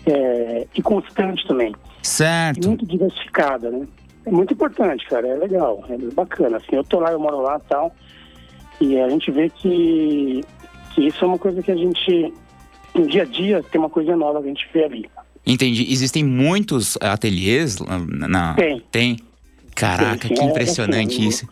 é, 0.06 0.66
e 0.74 0.82
constante 0.82 1.46
também. 1.46 1.72
E 2.02 2.06
Certo. 2.06 2.66
muito 2.66 2.84
diversificada, 2.84 3.70
né? 3.70 3.86
É 4.26 4.30
muito 4.30 4.52
importante, 4.52 5.06
cara, 5.08 5.26
é 5.28 5.34
legal, 5.36 5.84
é 5.88 5.96
bacana. 6.12 6.56
Assim, 6.56 6.74
eu 6.76 6.84
tô 6.84 6.98
lá, 6.98 7.12
eu 7.12 7.18
moro 7.20 7.40
lá 7.42 7.60
e 7.64 7.68
tal, 7.68 7.94
e 8.80 9.00
a 9.00 9.08
gente 9.08 9.30
vê 9.30 9.48
que, 9.48 10.42
que 10.94 11.06
isso 11.06 11.24
é 11.24 11.28
uma 11.28 11.38
coisa 11.38 11.62
que 11.62 11.70
a 11.70 11.76
gente, 11.76 12.34
no 12.94 13.06
dia 13.06 13.22
a 13.22 13.24
dia, 13.24 13.62
tem 13.70 13.80
uma 13.80 13.88
coisa 13.88 14.16
nova 14.16 14.40
que 14.42 14.46
a 14.46 14.48
gente 14.48 14.68
vê 14.74 14.84
ali. 14.84 15.10
Entendi. 15.46 15.86
Existem 15.92 16.24
muitos 16.24 16.98
ateliês 17.00 17.78
na. 17.78 18.28
na- 18.28 18.54
Tem. 18.54 18.82
Tem. 18.90 19.16
Caraca, 19.76 20.26
Tem, 20.26 20.36
que 20.36 20.42
é, 20.42 20.44
impressionante 20.44 21.14
assim, 21.16 21.28
isso. 21.28 21.48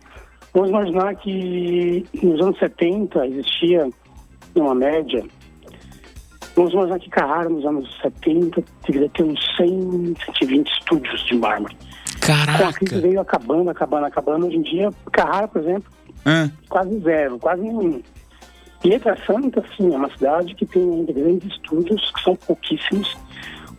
Vamos 0.53 0.71
imaginar 0.71 1.15
que 1.17 2.05
nos 2.23 2.41
anos 2.41 2.59
70 2.59 3.26
existia 3.26 3.88
uma 4.57 4.75
média. 4.75 5.25
Vamos 6.57 6.73
imaginar 6.73 6.99
que 6.99 7.11
Carrara 7.11 7.49
nos 7.49 7.64
anos 7.66 7.88
70 8.02 8.64
deveria 8.87 9.09
ter 9.11 9.23
uns 9.25 9.40
100, 9.57 10.14
120 10.38 10.69
estúdios 10.73 11.25
de 11.26 11.37
mármore. 11.37 11.76
Com 12.25 12.33
a 12.33 12.73
crise 12.73 12.93
Caraca. 12.93 13.00
veio 13.00 13.21
acabando, 13.21 13.71
acabando, 13.71 14.07
acabando. 14.07 14.47
Hoje 14.47 14.57
em 14.57 14.62
dia, 14.62 14.90
Carrara, 15.12 15.47
por 15.47 15.61
exemplo, 15.61 15.93
quase 16.69 16.99
zero, 17.00 17.38
quase 17.38 17.62
nenhum. 17.62 18.02
Pietra 18.81 19.16
Santa, 19.26 19.64
sim, 19.76 19.93
é 19.93 19.97
uma 19.97 20.11
cidade 20.11 20.54
que 20.54 20.66
tem 20.66 20.83
ainda 20.83 21.12
grandes 21.12 21.52
estúdios, 21.52 22.11
que 22.12 22.23
são 22.23 22.37
pouquíssimos, 22.37 23.16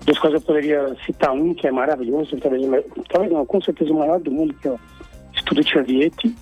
dos 0.05 0.17
quais 0.19 0.33
eu 0.33 0.41
poderia 0.41 0.95
citar 1.05 1.31
um 1.31 1.53
que 1.53 1.67
é 1.67 1.71
maravilhoso, 1.71 2.37
talvez, 2.37 2.63
talvez 3.09 3.31
não, 3.31 3.45
com 3.45 3.61
certeza 3.61 3.91
o 3.91 3.99
maior 3.99 4.19
do 4.19 4.31
mundo, 4.31 4.53
que 4.55 4.67
é 4.67 4.71
o 4.71 4.79
Estudo 5.35 5.67
Cervietti, 5.67 6.35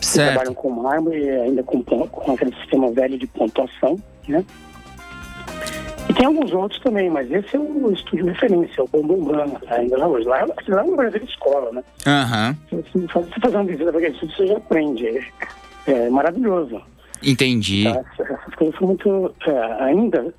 que 0.00 0.12
trabalham 0.12 0.44
Certo. 0.46 0.54
com 0.54 0.70
mármore 0.70 1.18
e 1.18 1.30
ainda 1.30 1.62
com, 1.62 1.82
com 1.82 2.32
aquele 2.32 2.54
sistema 2.56 2.90
velho 2.92 3.18
de 3.18 3.26
pontuação, 3.26 3.96
né? 4.28 4.44
Tem 6.20 6.26
alguns 6.26 6.52
outros 6.52 6.78
também, 6.82 7.08
mas 7.08 7.30
esse 7.32 7.56
é 7.56 7.58
o 7.58 7.90
estúdio 7.92 8.26
referência, 8.26 8.84
o 8.84 8.88
Bombom 8.88 9.24
Branco, 9.24 9.58
ainda 9.70 9.96
lá 9.96 10.06
hoje. 10.06 10.28
Lá, 10.28 10.40
é- 10.40 10.44
lá 10.68 10.80
é 10.80 10.82
uma 10.84 10.96
verdadeira 10.98 11.24
escola, 11.24 11.72
né? 11.72 11.82
Aham. 12.06 12.56
Se 12.68 13.08
faz- 13.08 13.26
se 13.32 13.40
fazer 13.40 13.56
uma 13.56 13.64
visita 13.64 13.90
para 13.90 13.98
aquele 14.00 14.12
estúdio, 14.14 14.36
você 14.36 14.46
já 14.48 14.56
aprende. 14.58 15.06
É, 15.86 15.92
é 15.92 16.10
maravilhoso. 16.10 16.78
Entendi. 17.22 17.84
Tá? 17.84 18.04
Essas 18.22 18.54
coisas 18.54 18.76
são 18.78 18.88
muito. 18.88 19.34
é, 19.46 19.82
ainda 19.82 20.34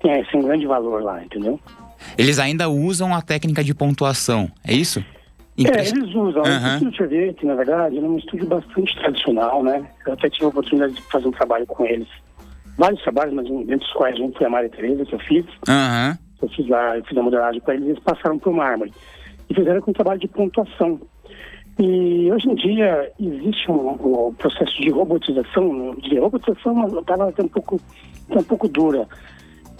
tem 0.00 0.18
esse 0.18 0.34
um 0.34 0.42
grande 0.44 0.66
valor 0.66 1.02
lá, 1.02 1.22
entendeu? 1.22 1.60
Eles 2.16 2.38
ainda 2.38 2.70
usam 2.70 3.14
a 3.14 3.20
técnica 3.20 3.62
de 3.62 3.74
pontuação, 3.74 4.50
é 4.66 4.72
isso? 4.72 5.00
É, 5.00 5.60
Impre- 5.62 5.78
eles 5.88 6.14
usam. 6.14 6.42
Aham. 6.42 6.70
O 6.70 6.74
estúdio 6.76 6.96
sorvete, 6.96 7.44
na 7.44 7.54
verdade, 7.54 7.98
é 7.98 8.00
um 8.00 8.16
estúdio 8.16 8.46
bastante 8.46 8.96
tradicional, 8.96 9.62
né? 9.62 9.84
Eu 10.06 10.14
até 10.14 10.30
tive 10.30 10.46
a 10.46 10.48
oportunidade 10.48 10.94
de 10.94 11.02
fazer 11.02 11.28
um 11.28 11.32
trabalho 11.32 11.66
com 11.66 11.84
eles. 11.84 12.08
Vários 12.78 13.02
trabalhos, 13.02 13.34
mas 13.34 13.48
um, 13.50 13.64
dentre 13.64 13.86
os 13.86 13.92
quais 13.92 14.18
um 14.20 14.32
foi 14.32 14.46
a 14.46 14.50
Maria 14.50 14.70
Tereza, 14.70 15.04
que 15.04 15.14
eu 15.14 15.18
fiz. 15.20 15.44
Aham. 15.68 16.18
Eu 16.40 16.48
fiz 16.48 16.68
lá, 16.68 16.96
eu 16.96 17.04
fiz 17.04 17.16
a 17.16 17.22
modelagem 17.22 17.60
para 17.60 17.74
eles, 17.74 17.88
eles 17.88 18.02
passaram 18.02 18.38
por 18.38 18.52
mármore. 18.52 18.92
E 19.48 19.54
fizeram 19.54 19.80
com 19.80 19.90
um 19.90 19.94
trabalho 19.94 20.18
de 20.18 20.28
pontuação. 20.28 21.00
E 21.78 22.30
hoje 22.32 22.48
em 22.50 22.54
dia 22.54 23.10
existe 23.18 23.70
um, 23.70 23.90
um 24.28 24.34
processo 24.34 24.74
de 24.80 24.90
robotização, 24.90 25.94
de 25.96 26.18
robotização, 26.18 26.74
mas 26.74 26.92
estava 26.92 27.28
até 27.28 27.42
um 27.42 27.48
pouco, 27.48 27.80
tá 28.28 28.40
um 28.40 28.44
pouco 28.44 28.68
dura. 28.68 29.06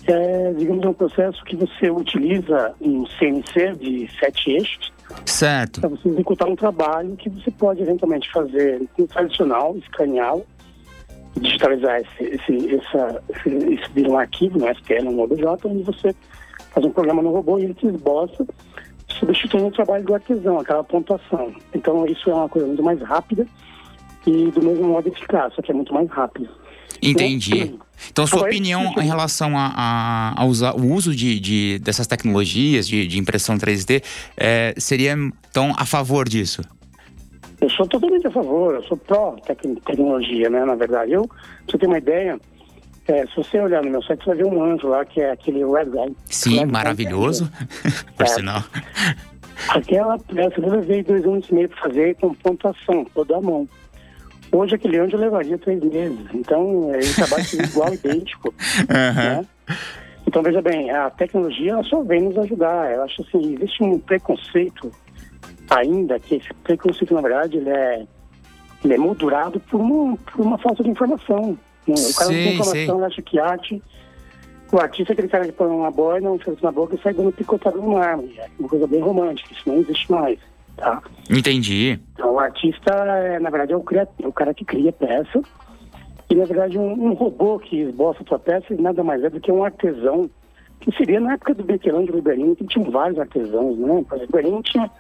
é, 0.07 0.53
digamos, 0.55 0.85
um 0.85 0.93
processo 0.93 1.45
que 1.45 1.57
você 1.57 1.91
utiliza 1.91 2.75
um 2.81 3.07
CNC 3.07 3.77
de 3.79 4.09
sete 4.19 4.51
eixos 4.53 4.93
Certo. 5.27 5.81
para 5.81 5.91
você 5.91 6.09
executar 6.09 6.49
um 6.49 6.57
trabalho 6.57 7.15
que 7.17 7.29
você 7.29 7.51
pode 7.51 7.83
eventualmente 7.83 8.31
fazer 8.33 8.81
tradicional, 9.11 9.77
escaneá-lo, 9.77 10.45
digitalizar 11.41 12.01
esse, 12.01 12.25
esse, 12.35 12.75
essa, 12.77 13.23
esse, 13.31 13.49
isso 13.75 13.91
vira 13.95 14.11
um 14.11 14.19
arquivo 14.19 14.59
no 14.59 14.69
SQL, 14.71 15.05
no 15.05 15.23
OBJ, 15.23 15.45
onde 15.65 15.83
você 15.83 16.15
faz 16.73 16.87
um 16.87 16.91
programa 16.91 17.23
no 17.23 17.31
robô 17.33 17.59
e 17.59 17.65
ele 17.65 17.75
te 17.75 17.87
esboça, 17.87 18.47
substituindo 19.19 19.67
o 19.69 19.73
trabalho 19.73 20.05
do 20.05 20.15
artesão, 20.15 20.59
aquela 20.59 20.85
pontuação. 20.85 21.55
Então 21.75 22.07
isso 22.07 22.31
é 22.31 22.35
uma 22.35 22.49
coisa 22.49 22.67
muito 22.67 22.83
mais 22.83 23.01
rápida 23.03 23.47
e 24.27 24.51
do 24.51 24.63
mesmo 24.63 24.89
modo 24.89 25.09
eficaz, 25.09 25.55
só 25.55 25.63
que 25.63 25.71
é 25.71 25.75
muito 25.75 25.93
mais 25.93 26.09
rápido. 26.11 26.49
Entendi. 27.03 27.75
Então, 28.11 28.27
sua 28.27 28.39
Agora, 28.41 28.53
opinião 28.53 28.95
em 28.99 29.07
relação 29.07 29.57
a, 29.59 29.73
a, 29.75 30.43
a 30.43 30.45
usar 30.45 30.75
o 30.75 30.93
uso 30.93 31.15
de, 31.15 31.39
de- 31.41 31.79
dessas 31.81 32.07
tecnologias 32.07 32.87
de, 32.87 33.07
de 33.07 33.19
impressão 33.19 33.57
3D 33.57 34.03
é, 34.37 34.75
seria, 34.77 35.17
então, 35.51 35.73
a 35.77 35.85
favor 35.85 36.29
disso? 36.29 36.63
Eu 37.63 37.71
sou 37.71 37.87
totalmente 37.87 38.27
a 38.27 38.31
favor, 38.31 38.75
eu 38.75 38.83
sou 38.83 38.97
pró-tecnologia, 38.97 40.51
né, 40.51 40.65
na 40.65 40.75
verdade. 40.75 41.13
Eu, 41.13 41.29
pra 41.29 41.37
você 41.69 41.79
ter 41.79 41.87
uma 41.87 41.99
ideia, 41.99 42.39
é, 43.07 43.25
se 43.27 43.37
você 43.37 43.61
olhar 43.61 43.83
no 43.85 43.91
meu 43.91 44.03
site, 44.03 44.19
você 44.25 44.31
vai 44.31 44.37
ver 44.39 44.47
um 44.47 44.63
anjo 44.65 44.89
lá, 44.89 45.05
que 45.05 45.21
é 45.21 45.31
aquele 45.31 45.65
Red 45.65 45.87
Guy. 45.87 46.17
Sim, 46.27 46.57
Red 46.59 46.65
Guy. 46.65 46.73
maravilhoso. 46.73 47.51
Por 48.19 48.25
É. 48.25 48.27
sinal. 48.27 48.63
Aquela 49.69 50.19
peça 50.19 50.61
eu 50.61 50.71
levei 50.71 51.05
dois 51.05 51.25
anos 51.25 51.49
e 51.49 51.55
meio 51.55 51.69
para 51.69 51.83
fazer 51.83 52.17
com 52.17 52.35
pontuação, 52.35 53.05
toda 53.15 53.37
a 53.37 53.41
mão. 53.41 53.69
Hoje 54.51 54.75
aquele 54.75 54.99
anjo 54.99 55.17
levaria 55.17 55.57
três 55.57 55.81
meses. 55.83 56.19
Então, 56.35 56.91
é, 56.93 56.99
ele 56.99 57.15
trabalha 57.15 57.45
igual, 57.65 57.95
idêntico. 57.95 58.53
Aham. 58.91 59.41
né? 59.41 59.47
Então, 60.27 60.43
veja 60.43 60.61
bem, 60.61 60.91
a 60.91 61.11
tecnologia 61.11 61.73
ela 61.73 61.85
só 61.85 62.03
vem 62.03 62.23
nos 62.23 62.37
ajudar. 62.39 62.91
Eu 62.93 63.03
acho 63.05 63.23
assim, 63.23 63.55
existe 63.55 63.83
um 63.85 63.99
preconceito 63.99 64.91
ainda, 65.79 66.19
que 66.19 66.37
esse 66.37 66.49
preconceito, 66.65 67.15
na 67.15 67.21
verdade, 67.21 67.57
ele 67.59 67.71
é, 67.71 68.07
ele 68.85 68.95
é 68.95 68.99
moldurado 68.99 69.61
por 69.61 69.81
uma, 69.81 70.17
por 70.17 70.45
uma 70.45 70.59
falta 70.59 70.83
de 70.83 70.91
informação. 70.91 71.59
né? 71.87 71.95
O 71.95 72.15
cara 72.15 72.31
não 72.31 72.35
Sei, 72.35 72.45
tem 72.45 72.55
informação, 72.55 72.97
ele 72.97 73.07
acha 73.07 73.23
que 73.23 73.39
arte... 73.39 73.83
O 74.73 74.79
artista 74.81 75.13
é 75.13 75.15
aquele 75.15 75.29
cara 75.29 75.45
que 75.45 75.53
põe 75.53 75.69
uma 75.69 75.91
boina, 75.91 76.31
um 76.31 76.39
filtro 76.39 76.65
na 76.65 76.73
boca 76.73 76.95
e 76.95 77.03
sai 77.03 77.13
dando 77.13 77.31
picotado 77.31 77.77
no 77.77 77.91
mármore. 77.93 78.35
É 78.39 78.49
uma 78.59 78.67
coisa 78.71 78.87
bem 78.87 79.01
romântica, 79.03 79.53
isso 79.53 79.69
não 79.69 79.77
existe 79.77 80.11
mais, 80.11 80.39
tá? 80.79 81.03
Entendi. 81.29 82.01
Então, 82.15 82.33
o 82.33 82.39
artista, 82.39 82.91
é, 82.91 83.39
na 83.39 83.51
verdade, 83.51 83.75
é 83.75 83.77
o, 83.77 83.83
cria- 83.83 84.09
é 84.23 84.27
o 84.27 84.33
cara 84.33 84.55
que 84.55 84.65
cria 84.65 84.91
peça. 84.91 85.43
E, 86.31 86.35
na 86.35 86.47
verdade, 86.47 86.79
um, 86.79 86.91
um 87.09 87.13
robô 87.13 87.59
que 87.59 87.81
esboça 87.81 88.23
a 88.23 88.27
sua 88.27 88.39
peça 88.39 88.75
nada 88.79 89.05
mais 89.05 89.23
é 89.23 89.29
do 89.29 89.39
que 89.41 89.53
um 89.53 89.63
artesão, 89.63 90.31
que 90.81 90.91
seria 90.97 91.21
na 91.21 91.35
época 91.35 91.53
do 91.53 91.71
Michelangelo 91.71 92.17
Liberini, 92.17 92.57
que 92.57 92.65
tinham 92.67 92.91
vários 92.91 93.19
artesãos, 93.19 93.77
né? 93.77 94.03
Liberini 94.23 94.63
tinha 94.63 94.91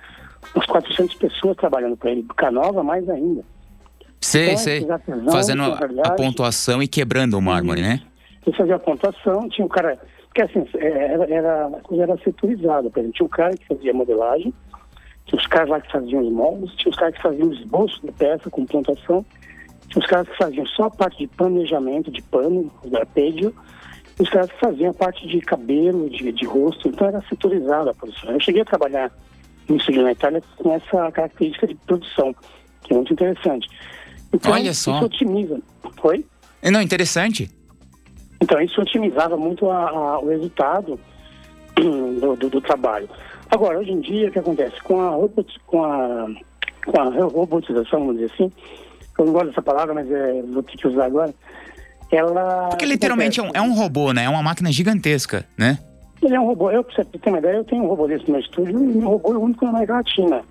umas 0.54 0.66
400 0.66 1.14
pessoas 1.16 1.56
trabalhando 1.56 1.96
para 1.96 2.10
ele, 2.10 2.26
Canova 2.36 2.82
mais 2.82 3.08
ainda. 3.08 3.42
Sei, 4.20 4.52
Então, 4.52 4.56
sei. 4.58 4.90
artesãos, 4.90 5.32
Fazendo 5.32 5.62
na 5.68 6.02
a, 6.04 6.10
pontuação 6.12 6.82
e 6.82 6.88
quebrando 6.88 7.34
o 7.34 7.42
mármore, 7.42 7.82
né? 7.82 8.00
Ele 8.46 8.56
fazia 8.56 8.76
a 8.76 8.78
pontuação, 8.78 9.48
tinha 9.48 9.64
um 9.64 9.68
cara... 9.68 9.98
Porque, 10.26 10.42
assim, 10.42 10.66
é, 10.76 11.12
era, 11.12 11.24
era, 11.30 11.66
a 11.66 11.80
coisa 11.80 12.04
era 12.04 12.16
setorizada. 12.18 12.88
Por 12.88 13.00
exemplo, 13.00 13.16
tinha 13.16 13.26
um 13.26 13.30
cara 13.30 13.56
que 13.56 13.66
fazia 13.66 13.92
modelagem, 13.92 14.54
tinha 15.26 15.38
os 15.38 15.46
caras 15.46 15.68
lá 15.68 15.80
que 15.80 15.92
faziam 15.92 16.22
os 16.22 16.32
moldes, 16.32 16.74
tinha 16.76 16.90
os 16.90 16.96
caras 16.96 17.14
que 17.14 17.22
faziam 17.22 17.48
os 17.48 17.58
esboços 17.58 18.00
de 18.00 18.12
peça 18.12 18.48
com 18.48 18.64
pontuação, 18.64 19.24
tinha 19.88 20.02
os 20.02 20.06
caras 20.06 20.28
que 20.28 20.36
faziam 20.38 20.64
só 20.66 20.84
a 20.84 20.90
parte 20.90 21.18
de 21.18 21.26
planejamento 21.26 22.10
de 22.10 22.22
pano, 22.22 22.70
o 22.82 22.96
arpeggio, 22.96 23.54
e 24.18 24.22
os 24.22 24.30
caras 24.30 24.50
que 24.50 24.58
faziam 24.58 24.90
a 24.90 24.94
parte 24.94 25.26
de 25.26 25.40
cabelo, 25.40 26.08
de, 26.08 26.32
de 26.32 26.46
rosto, 26.46 26.88
então 26.88 27.08
era 27.08 27.20
setorizada 27.28 27.90
a 27.90 27.94
produção. 27.94 28.32
Eu 28.32 28.40
cheguei 28.40 28.62
a 28.62 28.64
trabalhar 28.64 29.10
no 29.68 30.02
na 30.02 30.12
Itália 30.12 30.42
com 30.56 30.74
essa 30.74 31.10
característica 31.12 31.66
de 31.66 31.74
produção, 31.74 32.34
que 32.82 32.92
é 32.92 32.96
muito 32.96 33.12
interessante. 33.12 33.68
Então, 34.32 34.52
Olha 34.52 34.72
só. 34.74 34.96
isso 34.96 35.04
otimiza. 35.06 35.60
Foi? 36.00 36.24
Não, 36.70 36.80
interessante. 36.80 37.50
Então, 38.40 38.60
isso 38.60 38.80
otimizava 38.80 39.36
muito 39.36 39.70
a- 39.70 39.88
a- 39.90 40.18
o 40.20 40.28
resultado 40.28 40.98
do, 41.76 42.36
do- 42.36 42.50
do 42.50 42.60
trabalho. 42.60 43.08
Agora, 43.50 43.78
hoje 43.78 43.90
em 43.92 44.00
dia, 44.00 44.28
o 44.28 44.32
que 44.32 44.38
acontece? 44.38 44.80
Com 44.82 45.00
a, 45.00 45.10
robot, 45.10 45.60
com 45.66 45.84
a, 45.84 46.26
com 46.86 47.00
a 47.00 47.04
robotização, 47.26 48.00
vamos 48.00 48.14
dizer 48.18 48.32
assim, 48.32 48.50
eu 49.18 49.26
não 49.26 49.32
gosto 49.32 49.48
dessa 49.48 49.62
palavra, 49.62 49.92
mas 49.94 50.10
é, 50.10 50.42
vou 50.42 50.62
ter 50.62 50.76
que 50.76 50.88
usar 50.88 51.04
agora, 51.06 51.34
ela... 52.10 52.68
Porque 52.70 52.86
literalmente 52.86 53.40
é 53.40 53.42
um, 53.42 53.50
é 53.54 53.60
um 53.62 53.74
robô, 53.74 54.12
né? 54.12 54.24
É 54.24 54.28
uma 54.28 54.42
máquina 54.42 54.72
gigantesca, 54.72 55.46
né? 55.56 55.78
Ele 56.22 56.34
é 56.34 56.40
um 56.40 56.46
robô. 56.46 56.70
Eu, 56.70 56.84
pra 56.84 56.94
você 56.94 57.04
ter 57.04 57.28
uma 57.28 57.38
ideia, 57.38 57.56
eu 57.56 57.64
tenho 57.64 57.82
um 57.84 57.88
robô 57.88 58.06
desse 58.06 58.24
no 58.26 58.32
meu 58.32 58.40
estúdio 58.40 58.78
e 58.78 58.96
meu 58.96 59.08
robô 59.08 59.32
é 59.32 59.36
o 59.36 59.40
único 59.40 59.64
na 59.64 59.70
América 59.70 59.94
Latina. 59.94 60.42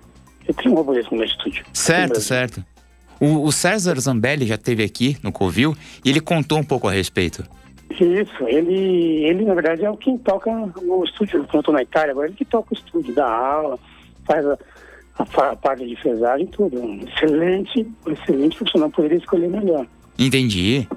Eu 0.46 0.54
tenho 0.54 0.74
um 0.74 0.76
robô 0.76 0.92
desse 0.92 1.10
no 1.10 1.18
meu 1.18 1.26
estúdio. 1.26 1.64
Certo, 1.72 2.20
certo. 2.20 2.64
O, 3.20 3.46
o 3.46 3.52
César 3.52 3.98
Zambelli 4.00 4.46
já 4.46 4.56
esteve 4.56 4.82
aqui 4.82 5.16
no 5.22 5.32
Covil 5.32 5.74
e 6.04 6.10
ele 6.10 6.20
contou 6.20 6.58
um 6.58 6.64
pouco 6.64 6.88
a 6.88 6.92
respeito. 6.92 7.44
Isso, 7.90 8.48
ele, 8.48 9.24
ele 9.24 9.44
na 9.44 9.54
verdade 9.54 9.84
é 9.84 9.90
o 9.90 9.96
quem 9.96 10.16
toca 10.18 10.50
no 10.50 11.04
estúdio, 11.04 11.44
quando 11.44 11.56
eu 11.56 11.62
tô 11.62 11.72
na 11.72 11.82
Itália, 11.82 12.12
agora 12.12 12.26
ele 12.26 12.36
que 12.36 12.44
toca 12.44 12.74
o 12.74 12.76
estúdio, 12.76 13.14
dá 13.14 13.30
aula, 13.30 13.78
faz 14.26 14.44
a, 14.46 14.58
a, 15.18 15.50
a 15.50 15.56
parte 15.56 15.86
de 15.86 15.94
fresagem, 15.96 16.46
tudo. 16.46 16.80
Um 16.80 17.00
excelente, 17.06 17.86
um 18.06 18.10
excelente 18.10 18.56
profissional, 18.56 18.90
poderia 18.90 19.18
escolher 19.18 19.48
melhor. 19.48 19.86
Entendi. 20.18 20.88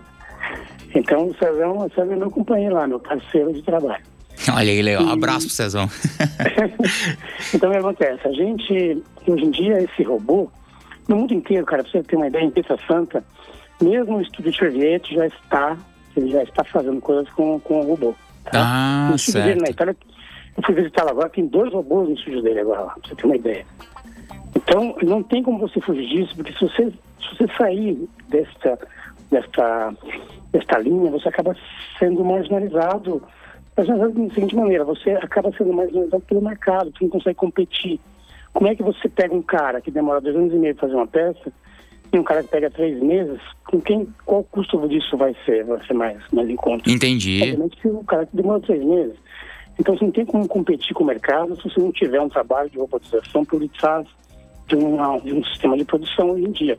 Então 0.95 1.27
o 1.27 1.35
Cezão, 1.35 1.77
o 1.77 1.89
Cezão 1.89 2.13
é 2.13 2.15
meu 2.15 2.31
companheiro 2.31 2.75
lá, 2.75 2.87
meu 2.87 2.99
parceiro 2.99 3.53
de 3.53 3.61
trabalho. 3.61 4.03
Olha 4.53 4.71
aí, 4.71 4.81
legal. 4.81 5.07
Abraço 5.09 5.47
pro 5.47 5.55
Cezão. 5.55 5.89
então 7.53 7.69
o 7.69 7.73
que 7.73 7.79
acontece? 7.79 8.27
A 8.27 8.31
gente, 8.31 9.03
hoje 9.27 9.45
em 9.45 9.51
dia, 9.51 9.81
esse 9.81 10.03
robô, 10.03 10.49
no 11.07 11.17
mundo 11.17 11.33
inteiro, 11.33 11.65
cara, 11.65 11.83
pra 11.83 11.91
você 11.91 12.03
ter 12.03 12.15
uma 12.15 12.27
ideia, 12.27 12.43
em 12.43 12.51
Pietra 12.51 12.77
Santa, 12.87 13.23
mesmo 13.81 14.17
o 14.17 14.21
estúdio 14.21 14.51
de 14.51 14.57
Chevrolet 14.57 15.01
já 15.09 15.27
está, 15.27 15.77
ele 16.15 16.31
já 16.31 16.43
está 16.43 16.63
fazendo 16.63 17.01
coisas 17.01 17.29
com, 17.33 17.59
com 17.59 17.81
o 17.81 17.87
robô. 17.87 18.15
Tá? 18.45 18.51
Ah, 18.53 19.07
no 19.09 19.15
estúdio 19.15 19.43
dele 19.43 19.59
na 19.59 19.67
certo. 19.67 19.75
Itália, 19.75 19.97
eu 20.57 20.63
fui 20.63 20.75
visitá-lo 20.75 21.09
agora, 21.09 21.29
tem 21.29 21.47
dois 21.47 21.71
robôs 21.73 22.09
no 22.09 22.15
estúdio 22.15 22.41
dele 22.41 22.59
agora 22.61 22.81
lá, 22.81 22.93
pra 22.93 23.09
você 23.09 23.15
ter 23.15 23.25
uma 23.25 23.35
ideia. 23.35 23.65
Então, 24.55 24.95
não 25.03 25.21
tem 25.21 25.43
como 25.43 25.59
você 25.59 25.81
fugir 25.81 26.07
disso, 26.07 26.35
porque 26.35 26.53
se 26.53 26.59
você, 26.61 26.89
se 26.89 27.37
você 27.37 27.47
sair 27.57 28.09
desta, 28.29 28.79
desta, 29.29 29.93
desta 30.51 30.79
linha, 30.79 31.11
você 31.11 31.27
acaba 31.27 31.55
sendo 31.99 32.23
marginalizado. 32.23 33.21
Marginalizado 33.77 34.27
da 34.27 34.33
seguinte 34.33 34.55
maneira, 34.55 34.83
você 34.85 35.11
acaba 35.11 35.51
sendo 35.57 35.73
marginalizado 35.73 36.23
pelo 36.23 36.41
mercado, 36.41 36.91
você 36.91 37.03
não 37.03 37.09
consegue 37.11 37.35
competir. 37.35 37.99
Como 38.53 38.67
é 38.69 38.75
que 38.75 38.83
você 38.83 39.09
pega 39.09 39.35
um 39.35 39.41
cara 39.41 39.81
que 39.81 39.91
demora 39.91 40.21
dois 40.21 40.35
anos 40.35 40.53
e 40.53 40.55
meio 40.57 40.73
para 40.75 40.87
fazer 40.87 40.95
uma 40.95 41.07
peça 41.07 41.51
e 42.13 42.17
um 42.17 42.23
cara 42.23 42.41
que 42.43 42.49
pega 42.49 42.69
três 42.71 42.97
meses, 43.01 43.39
com 43.67 43.81
quem, 43.81 44.07
qual 44.25 44.43
custo 44.45 44.87
disso 44.87 45.17
vai 45.17 45.35
ser, 45.45 45.65
vai 45.65 45.85
ser 45.85 45.93
mais, 45.93 46.17
mais 46.31 46.49
em 46.49 46.55
conta? 46.55 46.89
Entendi. 46.89 47.41
Obviamente 47.43 47.75
que 47.81 47.87
o 47.89 48.03
cara 48.05 48.25
que 48.25 48.35
demora 48.35 48.61
três 48.61 48.81
meses. 48.83 49.15
Então 49.77 49.97
você 49.97 50.05
não 50.05 50.11
tem 50.11 50.25
como 50.25 50.47
competir 50.47 50.93
com 50.93 51.03
o 51.03 51.07
mercado 51.07 51.53
se 51.57 51.63
você 51.69 51.81
não 51.81 51.91
tiver 51.91 52.21
um 52.21 52.29
trabalho 52.29 52.69
de 52.69 52.77
robotização 52.77 53.43
por 53.43 53.59
detrás 53.59 54.07
de, 54.67 54.75
uma, 54.77 55.19
de 55.19 55.33
um 55.33 55.43
sistema 55.43 55.75
de 55.77 55.83
produção 55.83 56.31
hoje 56.31 56.45
em 56.45 56.51
dia. 56.51 56.77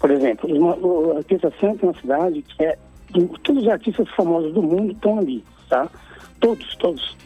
Por 0.00 0.10
exemplo, 0.10 0.48
uma, 0.56 0.74
o- 0.76 1.18
a 1.18 1.22
Santa 1.60 1.84
é 1.84 1.88
uma 1.88 1.94
cidade 2.00 2.40
que 2.42 2.64
é. 2.64 2.78
Todos 3.42 3.62
os 3.62 3.68
artistas 3.68 4.08
famosos 4.16 4.52
do 4.54 4.62
mundo 4.62 4.92
estão 4.92 5.18
ali, 5.18 5.44
tá? 5.68 5.88
Todos, 6.40 6.74
todos. 6.76 7.16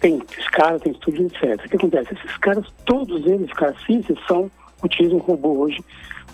Tem 0.00 0.20
escala, 0.38 0.78
tem 0.78 0.92
estúdio, 0.92 1.26
etc. 1.26 1.64
O 1.64 1.68
que 1.68 1.76
acontece? 1.76 2.14
Esses 2.14 2.36
caras, 2.38 2.66
todos 2.84 3.24
eles, 3.26 3.50
carcistas, 3.52 4.18
são, 4.26 4.50
utilizam 4.82 5.18
robô 5.18 5.60
hoje 5.60 5.82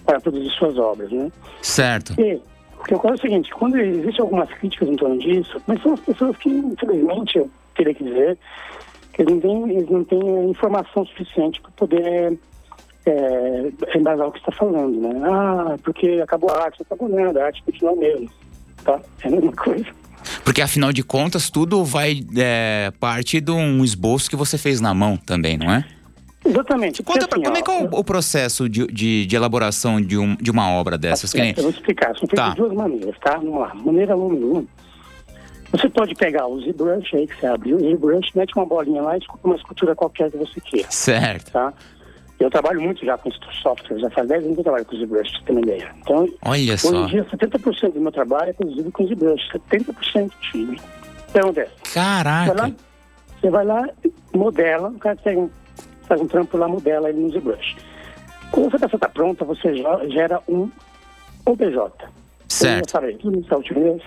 para 0.04 0.20
produzir 0.20 0.50
suas 0.50 0.76
obras, 0.76 1.10
né? 1.10 1.30
Certo. 1.62 2.14
E 2.20 2.40
o 2.78 2.84
que 2.84 2.94
ocorre 2.94 3.12
é 3.12 3.16
o 3.16 3.20
seguinte, 3.20 3.50
quando 3.52 3.78
existem 3.78 4.20
algumas 4.20 4.48
críticas 4.50 4.88
em 4.88 4.96
torno 4.96 5.18
disso, 5.18 5.60
mas 5.66 5.80
são 5.82 5.92
as 5.92 6.00
pessoas 6.00 6.36
que, 6.38 6.48
infelizmente, 6.48 7.38
eu 7.38 7.50
teria 7.76 7.94
que 7.94 8.04
dizer, 8.04 8.38
que 9.12 9.22
eles 9.22 9.34
não 9.34 9.40
têm, 9.40 9.76
eles 9.76 9.90
não 9.90 10.04
têm 10.04 10.50
informação 10.50 11.04
suficiente 11.06 11.60
para 11.60 11.70
poder 11.72 12.38
é, 13.06 13.72
embasar 13.94 14.28
o 14.28 14.32
que 14.32 14.38
está 14.38 14.52
falando, 14.52 15.00
né? 15.00 15.20
Ah, 15.24 15.76
porque 15.82 16.20
acabou 16.22 16.50
a 16.50 16.64
arte, 16.64 16.80
não 16.80 16.86
acabou 16.86 17.08
nada, 17.08 17.42
a 17.42 17.46
arte 17.46 17.62
continua 17.62 17.94
mesmo, 17.96 18.30
tá? 18.84 19.00
É 19.22 19.28
a 19.28 19.30
mesma 19.30 19.52
coisa. 19.52 19.86
Porque 20.44 20.60
afinal 20.62 20.92
de 20.92 21.02
contas, 21.02 21.50
tudo 21.50 21.84
vai 21.84 22.22
é, 22.36 22.92
parte 22.98 23.40
de 23.40 23.50
um 23.50 23.84
esboço 23.84 24.28
que 24.28 24.36
você 24.36 24.58
fez 24.58 24.80
na 24.80 24.92
mão 24.94 25.16
também, 25.16 25.56
não 25.56 25.72
é? 25.72 25.84
Exatamente. 26.44 27.02
Conta 27.02 27.28
pra, 27.28 27.36
assim, 27.36 27.44
como 27.44 27.56
é 27.58 27.62
que 27.62 27.70
é 27.70 27.82
o, 27.82 27.98
o 28.00 28.04
processo 28.04 28.68
de, 28.68 28.86
de, 28.86 29.26
de 29.26 29.36
elaboração 29.36 30.00
de, 30.00 30.16
um, 30.16 30.34
de 30.36 30.50
uma 30.50 30.70
obra 30.70 30.96
dessas? 30.96 31.32
Que 31.32 31.40
nem- 31.40 31.54
Eu 31.56 31.62
vou 31.64 31.70
explicar. 31.70 32.16
São 32.16 32.26
Tá. 32.26 32.50
de 32.50 32.56
duas 32.56 32.72
maneiras, 32.72 33.14
tá? 33.20 33.36
Vamos 33.36 33.60
lá. 33.60 33.74
Maneira 33.74 34.16
número 34.16 34.56
um. 34.58 34.66
Você 35.72 35.88
pode 35.88 36.14
pegar 36.16 36.46
o 36.48 36.60
ZBrush 36.60 37.14
aí 37.14 37.26
que 37.28 37.36
você 37.38 37.46
abriu, 37.46 37.76
o 37.76 37.80
ZBrush, 37.80 38.30
mete 38.34 38.56
uma 38.56 38.66
bolinha 38.66 39.02
lá 39.02 39.14
e 39.16 39.20
esculpe 39.20 39.44
uma 39.46 39.54
escultura 39.54 39.94
qualquer 39.94 40.28
que 40.30 40.36
você 40.36 40.60
queira, 40.60 40.90
Certo. 40.90 41.52
tá? 41.52 41.72
Eu 42.40 42.50
trabalho 42.50 42.80
muito 42.80 43.04
já 43.04 43.18
com 43.18 43.30
software, 43.62 43.98
já 43.98 44.08
faz 44.10 44.26
10 44.26 44.42
anos 44.44 44.54
que 44.54 44.60
eu 44.60 44.64
trabalho 44.64 44.84
com 44.86 44.96
ZBrush, 44.96 45.30
você 45.30 45.44
ter 45.44 45.52
uma 45.52 45.60
ideia. 45.60 45.94
Então, 46.00 46.26
Olha 46.46 46.72
hoje 46.72 46.78
só. 46.78 46.94
em 47.04 47.06
dia, 47.06 47.24
70% 47.26 47.92
do 47.92 48.00
meu 48.00 48.10
trabalho 48.10 48.48
é 48.50 48.52
produzido 48.54 48.90
com 48.90 49.06
ZBrush, 49.06 49.48
70% 49.52 50.32
time. 50.50 50.76
O 51.28 51.32
que 51.32 51.38
acontece? 51.38 51.70
Caraca. 51.92 52.54
Vai 52.54 52.70
lá, 52.70 52.74
você 53.40 53.50
vai 53.50 53.64
lá, 53.66 53.88
modela, 54.34 54.88
o 54.88 54.98
cara 54.98 55.16
tem, 55.16 55.50
faz 56.08 56.20
um 56.20 56.26
trampo 56.26 56.56
lá, 56.56 56.66
modela 56.66 57.10
ele 57.10 57.20
no 57.20 57.30
ZBrush. 57.30 57.76
Quando 58.50 58.68
essa 58.68 58.78
peça 58.80 58.96
está 58.96 59.08
pronta, 59.10 59.44
você 59.44 59.76
já- 59.76 60.08
gera 60.08 60.40
um 60.48 60.70
OBJ. 61.44 61.78
Certo. 62.48 62.90
Saber, 62.90 63.16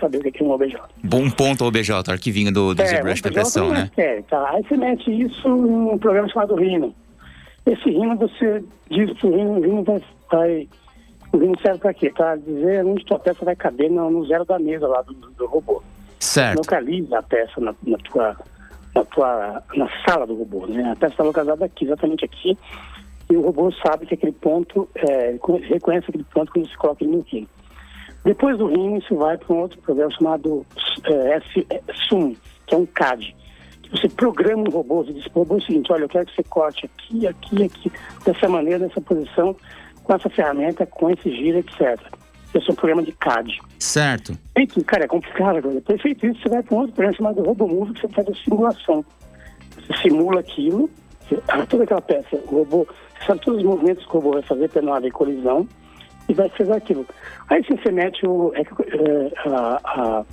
saber 0.02 0.18
o 0.18 0.32
que 0.32 0.44
é 0.44 0.46
um 0.46 0.52
OBJ. 0.52 0.76
Bom 1.04 1.30
ponto 1.30 1.64
OBJ, 1.64 1.92
arquivinho 2.10 2.52
do, 2.52 2.74
do 2.74 2.82
É, 2.82 2.88
ZBrush 2.88 3.20
OBJ 3.22 3.30
impressão, 3.30 3.68
não 3.68 3.74
né? 3.76 3.92
É, 3.96 4.22
tá. 4.24 4.50
Aí 4.50 4.64
você 4.68 4.76
mete 4.76 5.10
isso 5.12 5.48
em 5.48 5.92
um 5.94 5.98
programa 5.98 6.28
chamado 6.28 6.56
Rhino. 6.56 6.94
Esse 7.66 7.90
Rhino, 7.90 8.16
você 8.18 8.64
diz 8.90 9.12
que 9.20 9.26
o 9.28 9.32
Rhino, 9.36 9.58
o 9.58 9.62
Rhino 9.62 9.84
vai, 9.84 10.02
vai... 10.32 10.70
O 11.32 11.38
Rhino 11.38 11.60
serve 11.62 11.80
para 11.80 11.94
quê? 11.94 12.10
Para 12.10 12.36
dizer 12.36 12.86
onde 12.86 13.06
tua 13.06 13.20
peça 13.20 13.44
vai 13.46 13.56
caber 13.56 13.90
no, 13.90 14.10
no 14.10 14.26
zero 14.26 14.46
da 14.46 14.60
mesa 14.60 14.88
lá 14.88 15.02
do, 15.02 15.14
do 15.14 15.46
robô. 15.48 15.82
Certo. 16.20 16.58
localiza 16.60 17.20
a 17.20 17.24
peça 17.24 17.60
na, 17.60 17.76
na 17.86 17.98
tua 17.98 18.38
na 18.96 19.04
tua 19.06 19.64
na 19.76 19.90
sala 20.08 20.26
do 20.26 20.36
robô, 20.36 20.66
né? 20.68 20.92
A 20.92 20.96
peça 20.96 21.14
está 21.14 21.24
localizada 21.24 21.66
aqui, 21.66 21.84
exatamente 21.86 22.24
aqui, 22.24 22.58
e 23.30 23.36
o 23.36 23.42
robô 23.42 23.72
sabe 23.86 24.06
que 24.06 24.14
aquele 24.14 24.32
ponto 24.32 24.88
é, 24.96 25.34
co- 25.40 25.58
reconhece 25.58 26.06
aquele 26.08 26.24
ponto 26.24 26.52
quando 26.52 26.70
você 26.70 26.78
coloca 26.78 27.04
ele 27.04 27.18
no 27.18 27.26
rim. 27.28 27.48
Depois 28.24 28.58
do 28.58 28.68
rim, 28.68 28.98
isso 28.98 29.16
vai 29.18 29.38
para 29.38 29.54
um 29.54 29.60
outro 29.60 29.80
programa 29.82 30.12
chamado 30.12 30.66
é, 31.06 31.38
é, 31.38 31.82
SUM, 32.08 32.36
que 32.68 32.76
é 32.76 32.78
um 32.78 32.86
CAD. 32.86 33.36
Você 33.94 34.10
programa 34.10 34.64
o 34.68 34.72
robô, 34.72 35.04
você 35.04 35.14
diz 35.14 35.28
para 35.28 35.40
o 35.40 35.44
robô 35.44 35.56
o 35.56 35.62
seguinte, 35.62 35.92
olha, 35.92 36.04
eu 36.04 36.10
quero 36.10 36.26
que 36.26 36.36
você 36.36 36.44
corte 36.44 36.86
aqui, 36.86 37.28
aqui, 37.28 37.64
aqui, 37.64 37.92
dessa 38.26 38.50
maneira, 38.50 38.80
nessa 38.80 39.00
posição, 39.00 39.56
com 40.04 40.14
essa 40.14 40.30
ferramenta, 40.30 40.86
com 40.86 41.10
esse 41.12 41.30
giro, 41.30 41.60
etc. 41.60 42.00
Esse 42.54 42.70
é 42.70 42.72
um 42.72 42.76
programa 42.76 43.04
de 43.04 43.12
CAD. 43.14 43.60
Certo. 43.80 44.38
Feito, 44.58 44.84
cara, 44.84 45.06
é 45.06 45.08
complicado. 45.08 45.62
Depois 45.70 46.02
feito 46.02 46.26
isso, 46.26 46.42
você 46.42 46.50
vai 46.50 46.64
para 46.64 46.76
um 46.76 46.80
outro 46.80 46.94
programa 46.96 47.18
chamado 47.18 47.44
RoboMove, 47.44 47.94
que 47.94 48.02
você 48.02 48.08
faz 48.10 48.28
a 48.28 48.34
simulação. 48.36 49.06
Você 49.76 50.02
simula 50.02 50.40
aquilo, 50.40 50.90
você- 51.28 51.42
toda 51.68 51.84
aquela 51.84 52.02
peça, 52.02 52.36
o 52.48 52.58
robô, 52.58 52.86
você 53.20 53.26
sabe 53.26 53.42
todos 53.42 53.60
os 53.60 53.66
movimentos 53.66 54.06
que 54.06 54.12
o 54.12 54.20
robô 54.20 54.32
vai 54.34 54.42
fazer 54.44 54.70
para 54.70 54.82
não 54.82 54.94
haver 54.94 55.12
colisão 55.12 55.68
e 56.30 56.34
vai 56.34 56.50
fazer 56.50 56.74
aquilo. 56.74 57.06
Aí 57.50 57.64
você 57.64 57.92
mete 57.92 58.26
o, 58.26 58.52
é, 58.56 58.62
é, 58.62 59.50
a, 59.50 59.80
a, 59.84 60.26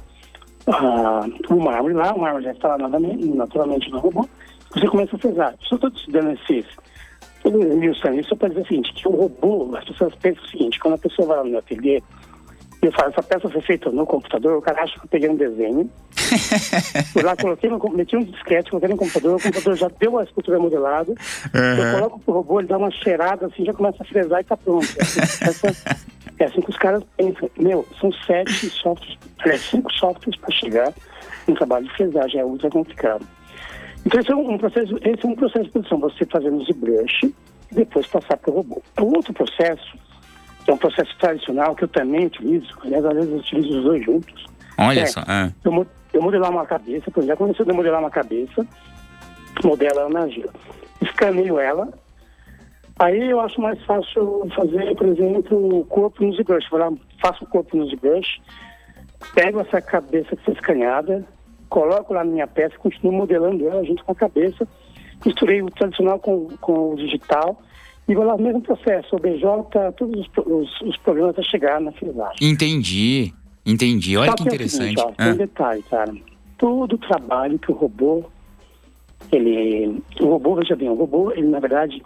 a, 0.67 1.27
o 1.49 1.61
mármore 1.61 1.95
lá, 1.95 2.13
o 2.15 2.21
mármore 2.21 2.45
já 2.45 2.53
está 2.53 2.77
lá 2.77 2.89
naturalmente, 2.89 3.91
no 3.91 3.99
robô, 3.99 4.29
você 4.75 4.87
começa 4.87 5.17
a 5.17 5.19
fazer. 5.19 5.55
Só 5.61 5.75
estou 5.77 5.91
te 5.91 6.11
dando 6.11 6.33
esses, 6.33 6.67
todo 7.43 7.59
Wilson, 7.59 8.13
isso 8.15 8.37
para 8.37 8.49
dizer 8.49 8.63
o 8.63 8.67
seguinte, 8.67 8.93
que 8.95 9.09
o 9.09 9.13
robô, 9.13 9.75
as 9.77 9.85
pessoas 9.85 10.15
pensam 10.17 10.43
o 10.45 10.49
seguinte, 10.49 10.79
quando 10.79 10.95
a 10.95 10.99
pessoa 10.99 11.29
vai 11.29 11.37
lá 11.39 11.45
no 11.45 11.51
meu 11.51 11.59
ateliê, 11.59 12.03
eu 12.83 12.91
falo, 12.93 13.11
essa 13.11 13.23
peça 13.23 13.49
foi 13.51 13.61
feita 13.61 13.91
no 13.91 14.07
computador, 14.07 14.57
o 14.57 14.63
cara 14.63 14.83
acha 14.83 14.99
que 14.99 15.05
eu 15.05 15.09
peguei 15.11 15.29
um 15.29 15.37
desenho. 15.37 15.91
Fui 17.13 17.23
lá, 17.23 17.37
coloquei 17.37 17.69
no, 17.69 17.79
meti 17.91 18.17
um 18.17 18.25
disquete, 18.25 18.71
coloquei 18.71 18.89
no 18.89 18.97
computador, 18.97 19.37
o 19.37 19.43
computador 19.43 19.77
já 19.77 19.91
deu 19.99 20.19
a 20.19 20.25
escultura 20.25 20.59
modelada. 20.59 21.13
Eu 21.13 21.93
coloco 21.95 22.21
pro 22.21 22.35
robô, 22.35 22.59
ele 22.61 22.69
dá 22.69 22.79
uma 22.79 22.91
cheirada 22.91 23.47
assim, 23.47 23.67
já 23.67 23.75
começa 23.75 24.03
a 24.03 24.07
fresar 24.07 24.41
e 24.41 24.45
tá 24.45 24.57
pronto. 24.57 24.87
Essa- 24.97 26.01
é 26.45 26.47
assim 26.47 26.61
que 26.61 26.71
os 26.71 26.77
caras 26.77 27.03
pensam. 27.17 27.51
Meu, 27.59 27.87
são 28.01 28.11
sete 28.13 28.53
softwares, 28.71 29.19
aliás, 29.41 29.61
cinco 29.63 29.93
softwares 29.93 30.41
para 30.41 30.51
chegar 30.55 30.93
no 31.47 31.55
trabalho 31.55 31.87
de 31.87 31.93
fresagem, 31.95 32.41
é 32.41 32.45
ultra 32.45 32.71
complicado. 32.71 33.27
Então 34.05 34.21
esse 34.21 34.33
é 34.33 34.37
um, 34.37 34.57
processo, 34.59 34.97
esse 35.03 35.27
é 35.27 35.29
um 35.29 35.35
processo 35.35 35.65
de 35.65 35.71
produção, 35.71 35.99
você 36.01 36.25
fazer 36.27 36.51
no 36.51 36.65
ZBrush 36.65 37.25
e 37.25 37.35
depois 37.75 38.07
passar 38.07 38.37
para 38.39 38.51
o 38.51 38.55
robô. 38.55 38.83
O 38.99 39.05
outro 39.17 39.33
processo, 39.35 39.93
que 40.65 40.71
é 40.71 40.75
um 40.75 40.79
processo 40.79 41.15
tradicional 41.19 41.75
que 41.75 41.85
eu 41.85 41.89
também 41.89 42.27
utilizo, 42.27 42.69
aliás, 42.85 43.05
às 43.05 43.15
vezes 43.15 43.31
eu 43.31 43.37
utilizo 43.39 43.79
os 43.79 43.85
dois 43.85 44.05
juntos. 44.05 44.47
Olha 44.79 45.01
É. 45.01 45.07
só. 45.07 45.23
ah. 45.27 45.51
Eu, 45.63 45.87
eu 46.15 46.23
modelar 46.23 46.51
uma 46.51 46.65
cabeça, 46.65 47.11
por 47.11 47.23
exemplo, 47.23 47.47
quando 47.47 47.57
você 47.57 47.73
modelar 47.73 48.01
uma 48.01 48.11
cabeça, 48.11 48.67
modela 49.63 50.01
ela 50.01 50.09
na 50.09 50.21
argila. 50.21 50.53
Escaneio 51.03 51.59
ela, 51.59 51.89
aí 53.01 53.31
eu 53.31 53.41
acho 53.41 53.61
mais 53.61 53.83
fácil 53.85 54.47
fazer, 54.55 54.95
por 54.97 55.07
exemplo, 55.09 55.81
o 55.81 55.85
corpo 55.87 56.25
no 56.25 56.33
ZBrush. 56.35 56.69
Vou 56.71 56.79
lá, 56.81 56.93
faço 57.21 57.45
o 57.45 57.47
corpo 57.49 57.77
no 57.77 57.87
ZBrush, 57.89 58.41
pego 59.35 59.61
essa 59.61 59.81
cabeça 59.81 60.37
que 60.37 60.45
foi 60.45 60.55
escaneada, 60.55 61.27
coloco 61.69 62.15
lá 62.15 62.25
na 62.25 62.31
minha 62.31 62.47
peça, 62.47 62.77
continuo 62.79 63.13
modelando 63.13 63.67
ela 63.69 63.85
junto 63.85 64.05
com 64.05 64.13
a 64.13 64.15
cabeça, 64.15 64.67
misturei 65.25 65.63
o 65.63 65.71
tradicional 65.71 66.19
com, 66.19 66.49
com 66.61 66.93
o 66.93 66.97
digital 66.97 67.61
e 68.09 68.15
vou 68.15 68.25
lá 68.25 68.37
no 68.37 68.43
mesmo 68.43 68.61
processo, 68.63 69.15
OBJ, 69.15 69.43
todos 69.97 70.21
os, 70.21 70.31
os, 70.47 70.81
os 70.81 70.97
programas 70.99 71.33
até 71.39 71.43
chegar 71.45 71.81
na 71.81 71.93
frisagem. 71.93 72.37
Entendi. 72.43 73.33
Entendi. 73.65 74.17
Olha 74.17 74.31
Só 74.31 74.37
que 74.37 74.43
interessante. 74.45 74.99
seguinte, 75.01 75.03
ó, 75.03 75.11
Ah. 75.11 75.25
tem 75.25 75.33
um 75.33 75.37
detalhe, 75.37 75.83
cara. 75.85 76.13
Todo 76.59 76.95
o 76.95 76.99
trabalho 76.99 77.59
que 77.59 77.71
o 77.71 77.75
robô, 77.75 78.25
ele. 79.31 80.03
O 80.21 80.27
robô, 80.27 80.57
veja 80.57 80.75
bem, 80.75 80.89
o 80.89 80.95
robô, 80.95 81.31
ele 81.33 81.47
na 81.47 81.61
verdade, 81.61 82.03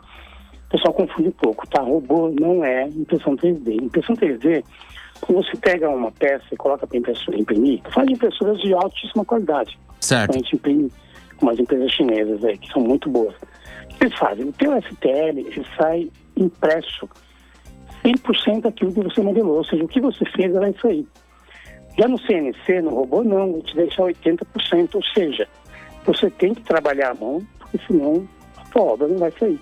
o 0.66 0.70
pessoal 0.70 0.94
confunde 0.94 1.29
um 1.29 1.33
pouco, 1.33 1.66
tá? 1.68 1.81
Robô 1.81 2.31
não 2.31 2.64
é 2.64 2.88
impressão 2.88 3.37
3D. 3.37 3.83
Impressão 3.83 4.16
3D, 4.16 4.64
quando 5.20 5.44
você 5.44 5.57
pega 5.57 5.88
uma 5.88 6.11
peça 6.11 6.44
e 6.53 6.57
coloca 6.57 6.87
para 6.87 6.98
impressora 6.98 7.38
imprimir, 7.38 7.81
faz 7.92 8.09
impressoras 8.11 8.61
de 8.61 8.74
altíssima 8.74 9.24
qualidade. 9.24 9.79
A 9.88 9.94
Certo. 10.00 10.35
gente 10.35 10.57
imprime 10.57 10.90
com 11.37 11.46
umas 11.46 11.59
empresas 11.59 11.92
chinesas 11.92 12.44
aí, 12.44 12.59
que 12.59 12.70
são 12.72 12.83
muito 12.83 13.09
boas. 13.09 13.35
O 13.35 13.96
que 13.96 14.05
eles 14.05 14.18
fazem? 14.18 14.48
O 14.48 14.53
teu 14.53 14.77
STL, 14.81 15.38
ele 15.38 15.66
sai 15.77 16.11
impresso 16.37 17.09
100% 18.05 18.62
daquilo 18.62 18.92
que 18.92 19.00
você 19.03 19.22
modelou, 19.22 19.59
ou 19.59 19.64
seja, 19.64 19.85
o 19.85 19.88
que 19.88 20.00
você 20.00 20.24
fez 20.27 20.53
vai 20.53 20.74
sair. 20.81 21.07
Já 21.98 22.09
no 22.09 22.18
CNC, 22.18 22.83
no 22.83 22.90
robô, 22.90 23.22
não, 23.22 23.50
ele 23.50 23.62
te 23.62 23.77
deixa 23.77 24.03
80%, 24.03 24.94
ou 24.94 25.03
seja, 25.05 25.48
você 26.05 26.29
tem 26.29 26.53
que 26.53 26.62
trabalhar 26.62 27.12
a 27.12 27.14
mão, 27.14 27.46
porque 27.59 27.79
senão 27.87 28.29
a 28.57 28.64
tua 28.70 28.83
obra 28.83 29.09
não 29.09 29.18
vai 29.18 29.31
sair. 29.33 29.61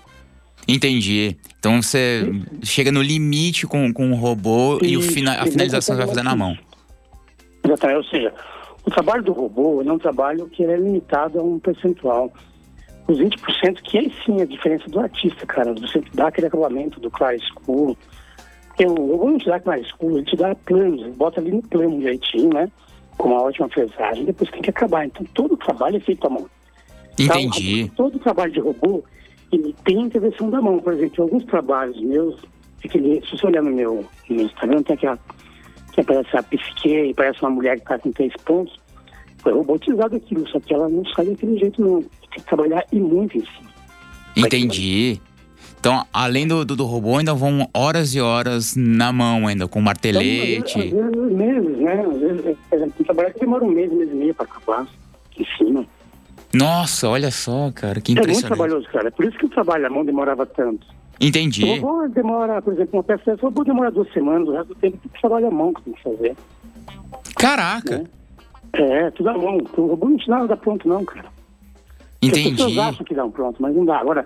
Entendi. 0.67 1.37
Então 1.59 1.81
você 1.81 2.23
chega 2.63 2.91
no 2.91 3.01
limite 3.01 3.65
com, 3.67 3.91
com 3.93 4.11
o 4.11 4.15
robô 4.15 4.79
e 4.81 4.95
o 4.95 4.99
Isso, 5.01 5.11
fina- 5.11 5.41
a 5.41 5.47
e 5.47 5.51
finalização 5.51 5.95
você 5.95 5.99
vai 6.01 6.07
fazer 6.07 6.23
na 6.23 6.35
mão. 6.35 6.57
Exatamente, 7.65 7.97
ou 7.97 8.03
seja, 8.05 8.33
o 8.85 8.91
trabalho 8.91 9.23
do 9.23 9.31
robô 9.33 9.81
é 9.81 9.91
um 9.91 9.97
trabalho 9.99 10.47
que 10.47 10.63
é 10.63 10.75
limitado 10.75 11.39
a 11.39 11.43
um 11.43 11.59
percentual. 11.59 12.31
Os 13.07 13.17
20% 13.19 13.81
que 13.83 13.97
aí 13.97 14.13
sim 14.25 14.39
é 14.39 14.43
a 14.43 14.45
diferença 14.45 14.87
do 14.89 14.99
artista, 14.99 15.45
cara. 15.45 15.73
Você 15.73 16.01
dá 16.13 16.27
aquele 16.27 16.47
acabamento 16.47 16.99
do 16.99 17.11
claro 17.11 17.35
escuro. 17.35 17.97
Porque 18.69 18.85
o 18.85 18.93
robô 18.95 19.29
não 19.29 19.37
te 19.37 19.45
dá 19.45 19.59
claro 19.59 19.81
escuro, 19.81 20.17
ele 20.17 20.25
te 20.25 20.35
dá 20.37 20.55
planos, 20.55 21.01
ele 21.01 21.11
bota 21.11 21.39
ali 21.39 21.51
no 21.51 21.61
plano 21.61 21.99
direitinho, 21.99 22.49
né? 22.53 22.69
Com 23.17 23.27
uma 23.29 23.41
ótima 23.43 23.69
fresagem, 23.69 24.25
depois 24.25 24.49
tem 24.49 24.61
que 24.61 24.69
acabar. 24.69 25.05
Então 25.05 25.25
todo 25.33 25.53
o 25.53 25.57
trabalho 25.57 25.97
é 25.97 25.99
feito 25.99 26.25
à 26.25 26.29
mão. 26.29 26.49
Então, 27.19 27.39
Entendi. 27.39 27.91
todo 27.95 28.15
o 28.15 28.19
trabalho 28.19 28.51
de 28.51 28.59
robô, 28.59 29.03
ele 29.55 29.75
tem 29.85 30.01
intervenção 30.01 30.49
da 30.49 30.61
mão. 30.61 30.79
Por 30.79 30.93
exemplo, 30.93 31.23
alguns 31.23 31.43
trabalhos 31.45 31.99
meus, 32.01 32.35
é 32.83 32.87
que 32.87 32.97
ele- 32.97 33.21
se 33.25 33.37
você 33.37 33.47
olhar 33.47 33.61
no 33.63 33.71
meu, 33.71 34.05
no 34.29 34.35
meu 34.35 34.45
Instagram, 34.45 34.83
tem 34.83 34.95
aquela 34.95 35.19
que 35.93 36.01
aparece 36.01 36.35
a 36.37 36.43
psique, 36.43 37.13
parece 37.15 37.41
uma 37.41 37.51
mulher 37.51 37.75
que 37.75 37.83
está 37.83 37.99
com 37.99 38.11
três 38.11 38.33
pontos. 38.45 38.77
Foi 39.39 39.53
robotizado 39.53 40.15
aquilo, 40.15 40.47
só 40.47 40.59
que 40.59 40.73
ela 40.73 40.87
não 40.89 41.05
sai 41.07 41.25
daquele 41.25 41.57
jeito, 41.59 41.81
não. 41.81 42.01
Tem 42.01 42.09
que 42.37 42.43
trabalhar 42.43 42.83
e 42.91 42.99
muito 42.99 43.37
em 43.37 43.41
cima. 43.41 43.69
Entendi. 44.35 45.19
Então, 45.79 46.05
além 46.13 46.47
do, 46.47 46.63
do, 46.63 46.75
do 46.77 46.85
robô, 46.85 47.17
ainda 47.17 47.33
vão 47.33 47.67
horas 47.73 48.15
e 48.15 48.21
horas 48.21 48.73
na 48.75 49.11
mão 49.11 49.45
ainda, 49.47 49.67
com 49.67 49.79
Então, 49.79 49.81
martelete. 49.81 50.79
às 50.79 50.85
vezes, 50.89 50.99
às 51.05 51.11
vezes 51.13 51.31
meses, 51.37 51.77
né? 51.77 52.05
Às 52.09 52.19
vezes, 52.19 52.41
por 52.69 52.75
exemplo, 52.77 52.93
tem 52.97 53.05
trabalho 53.05 53.33
que 53.33 53.39
demora 53.41 53.63
um 53.65 53.69
mês, 53.69 53.91
um 53.91 53.95
mês 53.97 54.09
e 54.11 54.15
meio 54.15 54.33
para 54.33 54.45
acabar 54.45 54.87
em 55.37 55.45
cima. 55.57 55.85
Nossa, 56.53 57.09
olha 57.09 57.31
só, 57.31 57.71
cara, 57.73 57.99
que 57.99 58.11
É 58.11 58.15
muito 58.15 58.25
impressionante. 58.29 58.57
trabalhoso, 58.57 58.87
cara. 58.89 59.07
É 59.07 59.11
por 59.11 59.25
isso 59.25 59.37
que 59.37 59.45
o 59.45 59.49
trabalho 59.49 59.87
à 59.87 59.89
mão 59.89 60.05
demorava 60.05 60.45
tanto. 60.45 60.85
Entendi. 61.19 61.63
O 61.63 61.75
robô 61.81 62.07
demora, 62.09 62.61
por 62.61 62.73
exemplo, 62.73 62.97
uma 62.97 63.03
peça 63.03 63.23
dessa, 63.25 63.45
o 63.45 63.49
robô 63.49 63.63
demora 63.63 63.91
duas 63.91 64.11
semanas, 64.13 64.47
o 64.47 64.51
resto 64.51 64.67
do 64.69 64.75
tempo 64.75 64.97
tem 64.97 65.11
que 65.11 65.19
trabalhar 65.21 65.47
à 65.47 65.51
mão 65.51 65.73
que 65.73 65.81
tem 65.83 65.93
que 65.93 66.03
fazer. 66.03 66.35
Caraca, 67.37 67.97
Né? 67.99 68.05
É, 68.75 69.11
tudo 69.11 69.29
à 69.29 69.33
mão. 69.37 69.57
O 69.77 69.85
robô 69.87 70.09
não 70.09 70.17
te 70.17 70.27
dá 70.27 70.39
nada 70.39 70.57
pronto, 70.57 70.87
não, 70.87 71.05
cara. 71.05 71.27
As 71.27 72.29
entendi. 72.29 72.51
pessoas 72.51 72.77
acham 72.77 73.05
que 73.05 73.13
dá 73.13 73.23
um 73.25 73.31
pronto, 73.31 73.61
mas 73.61 73.75
não 73.75 73.85
dá. 73.85 73.97
Agora, 73.99 74.25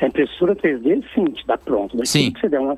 a 0.00 0.06
impressora 0.06 0.54
3D, 0.56 1.02
sim, 1.14 1.24
te 1.26 1.46
dá 1.46 1.56
pronto. 1.56 1.96
Daqui 1.96 2.08
Sim. 2.08 2.30
que 2.32 2.40
você 2.40 2.48
der 2.48 2.60
uma... 2.60 2.76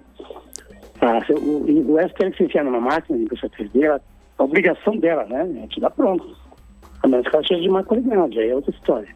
Ah, 1.01 1.19
o, 1.31 1.93
o 1.95 1.99
STL 2.09 2.31
que 2.31 2.37
você 2.39 2.45
enfiar 2.45 2.65
numa 2.65 2.81
máquina 2.81 3.19
de 3.19 3.25
impressora 3.25 3.53
3D, 3.59 3.83
ela- 3.83 4.01
a 4.39 4.45
obrigação 4.45 4.97
dela, 4.99 5.25
né, 5.25 5.63
é 5.65 5.67
te 5.67 5.81
dar 5.81 5.91
pronto. 5.91 6.37
Ela 7.17 7.43
seja 7.47 7.61
de 7.61 7.69
má 7.69 7.83
qualidade, 7.83 8.39
aí 8.39 8.51
é 8.51 8.55
outra 8.55 8.71
história. 8.71 9.09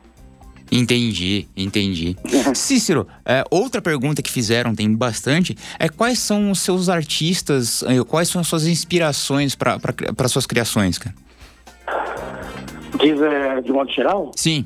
Entendi, 0.72 1.46
entendi. 1.54 2.16
Cícero, 2.56 3.06
é, 3.26 3.44
outra 3.50 3.82
pergunta 3.82 4.22
que 4.22 4.30
fizeram, 4.30 4.74
tem 4.74 4.90
bastante, 4.96 5.54
é 5.78 5.86
quais 5.86 6.18
são 6.18 6.50
os 6.50 6.60
seus 6.60 6.88
artistas, 6.88 7.82
eh, 7.82 8.02
quais 8.08 8.28
são 8.28 8.40
as 8.40 8.48
suas 8.48 8.66
inspirações 8.66 9.54
para 9.54 10.28
suas 10.28 10.46
criações, 10.46 10.96
cara? 10.96 11.14
Diz, 12.98 13.20
é, 13.20 13.60
de 13.60 13.70
modo 13.70 13.90
geral, 13.92 14.30
Sim, 14.34 14.64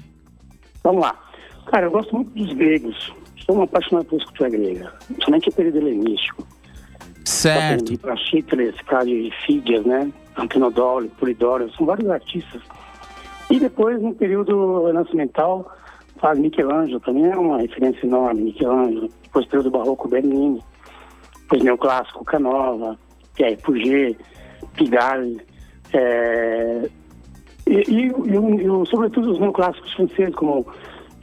vamos 0.85 1.03
lá. 1.03 1.19
Cara, 1.67 1.87
eu 1.87 1.91
gosto 1.91 2.15
muito 2.15 2.31
dos 2.31 2.53
gregos. 2.53 3.13
Sou 3.45 3.57
um 3.57 3.63
apaixonado 3.63 4.05
por 4.05 4.19
escultura 4.19 4.51
grega, 4.51 4.93
somente 5.25 5.49
o 5.49 5.53
período 5.53 5.79
helenístico. 5.79 6.47
certo. 7.25 7.99
Para 7.99 8.17
Chitles, 8.17 8.77
para 8.87 9.03
de 9.03 9.33
Fídias, 9.45 9.85
né? 9.85 10.13
Antenodoro, 10.37 11.09
Polidoro, 11.19 11.69
são 11.75 11.85
vários 11.85 12.09
artistas 12.09 12.63
E 13.51 13.61
depois, 13.61 14.01
no 14.03 14.15
período 14.15 14.85
renascimental, 14.87 15.71
faz 16.21 16.39
Michelangelo, 16.39 17.01
também 17.01 17.27
é 17.27 17.37
uma 17.37 17.59
referência 17.59 18.07
enorme, 18.07 18.43
Michelangelo. 18.43 19.09
Depois, 19.23 19.47
período 19.47 19.71
barroco, 19.71 20.09
Bernini. 20.09 20.63
Depois, 21.43 21.63
neoclássico, 21.63 22.25
Canova, 22.25 22.99
Pierre 23.35 23.57
Puget, 23.59 24.19
Pigalle. 24.75 25.41
É, 25.93 26.89
e, 27.67 27.73
e, 27.73 28.07
e, 28.07 28.11
e, 28.11 28.87
sobretudo, 28.87 29.33
os 29.33 29.39
neoclássicos 29.39 29.93
franceses, 29.95 30.35
como, 30.35 30.67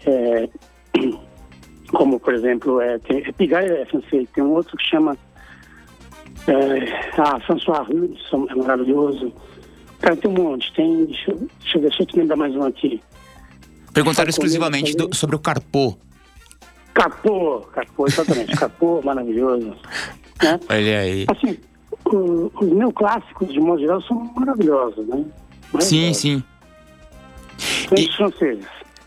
é, 0.06 0.50
como 1.92 2.20
por 2.20 2.34
exemplo, 2.34 2.82
é, 2.82 3.00
tem, 3.00 3.24
Pigalle 3.34 3.72
é 3.72 3.86
francês, 3.86 4.30
tem 4.34 4.44
um 4.44 4.52
outro 4.52 4.78
que 4.78 4.84
chama 4.84 5.18
é, 6.48 7.12
ah, 7.18 7.40
François 7.42 7.84
Rude, 7.88 8.18
é 8.50 8.56
maravilhoso. 8.56 9.34
Cara, 10.04 10.18
tem 10.18 10.30
um 10.30 10.34
monte. 10.34 10.72
Tem, 10.74 11.06
deixa, 11.06 11.32
deixa 11.32 11.78
eu 11.78 11.82
ver, 11.82 11.88
deixa 11.88 12.04
eu 12.04 12.06
te 12.06 12.18
lembrar 12.18 12.36
mais 12.36 12.54
um 12.54 12.64
aqui. 12.64 13.02
Perguntaram 13.94 14.30
exclusivamente 14.30 14.94
do, 14.98 15.16
sobre 15.16 15.38
o 15.38 15.40
Carpô. 15.40 15.98
Carpô, 16.94 17.62
Carpô, 17.74 18.06
exatamente. 18.06 18.54
Carpô, 18.58 19.00
maravilhoso. 19.06 19.74
Né? 20.42 20.60
Olha 20.70 21.00
aí. 21.00 21.26
Assim, 21.30 21.58
o, 22.06 22.52
os 22.54 22.70
neoclássicos, 22.70 23.48
de 23.48 23.62
modo 23.62 23.80
geral, 23.80 24.02
são 24.02 24.30
maravilhosos, 24.36 25.08
né? 25.08 25.24
Sim, 25.80 26.14
sim. 26.14 26.44
São 27.88 27.98
e... 27.98 28.12
franceses. 28.12 28.66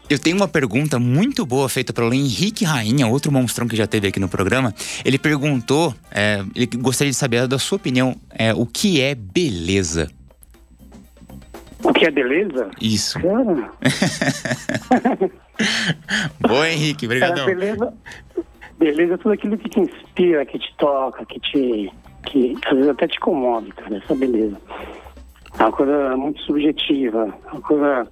Eu 0.08 0.18
tenho 0.18 0.36
uma 0.36 0.48
pergunta 0.48 0.98
muito 0.98 1.44
boa 1.44 1.68
feita 1.68 1.92
pelo 1.92 2.14
Henrique 2.14 2.64
Rainha, 2.64 3.06
outro 3.06 3.30
monstrão 3.30 3.68
que 3.68 3.76
já 3.76 3.86
teve 3.86 4.08
aqui 4.08 4.20
no 4.20 4.28
programa. 4.28 4.72
Ele 5.04 5.18
perguntou, 5.18 5.94
é, 6.10 6.42
ele 6.54 6.66
gostaria 6.78 7.10
de 7.10 7.16
saber 7.16 7.46
da 7.46 7.58
sua 7.58 7.76
opinião, 7.76 8.16
é, 8.30 8.54
o 8.54 8.64
que 8.64 9.00
é 9.00 9.14
beleza? 9.14 10.08
O 11.86 11.92
que 11.92 12.04
é 12.04 12.10
beleza? 12.10 12.68
Isso. 12.80 13.20
Cara. 13.20 13.70
Boa, 16.40 16.68
Henrique, 16.68 17.06
obrigado. 17.06 17.46
beleza, 17.46 17.94
beleza 18.76 19.14
é 19.14 19.16
tudo 19.16 19.32
aquilo 19.32 19.56
que 19.56 19.68
te 19.68 19.80
inspira, 19.80 20.44
que 20.44 20.58
te 20.58 20.74
toca, 20.78 21.24
que 21.26 21.38
te. 21.38 21.92
que 22.26 22.56
às 22.66 22.72
vezes 22.72 22.90
até 22.90 23.06
te 23.06 23.20
comove, 23.20 23.70
cara, 23.70 23.98
essa 23.98 24.16
beleza. 24.16 24.60
É 25.58 25.62
uma 25.62 25.70
coisa 25.72 26.16
muito 26.16 26.42
subjetiva, 26.42 27.32
uma 27.52 27.60
coisa 27.60 28.08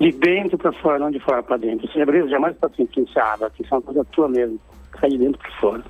de 0.00 0.10
dentro 0.12 0.56
para 0.56 0.72
fora, 0.72 0.98
não 0.98 1.10
de 1.10 1.20
fora 1.20 1.42
para 1.42 1.58
dentro. 1.58 1.86
Seja 1.92 2.06
beleza 2.06 2.28
jamais 2.30 2.54
está 2.54 2.68
assim, 2.68 2.84
influenciada, 2.84 3.50
que 3.50 3.62
é 3.62 3.74
uma 3.74 3.82
coisa 3.82 4.02
tua 4.06 4.28
mesmo, 4.30 4.58
sai 4.98 5.10
de 5.10 5.18
dentro 5.18 5.38
para 5.38 5.60
fora. 5.60 5.84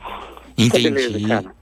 Entendi. 0.59 0.89
É 0.89 0.91
beleza, 0.91 1.29
cara. 1.29 1.55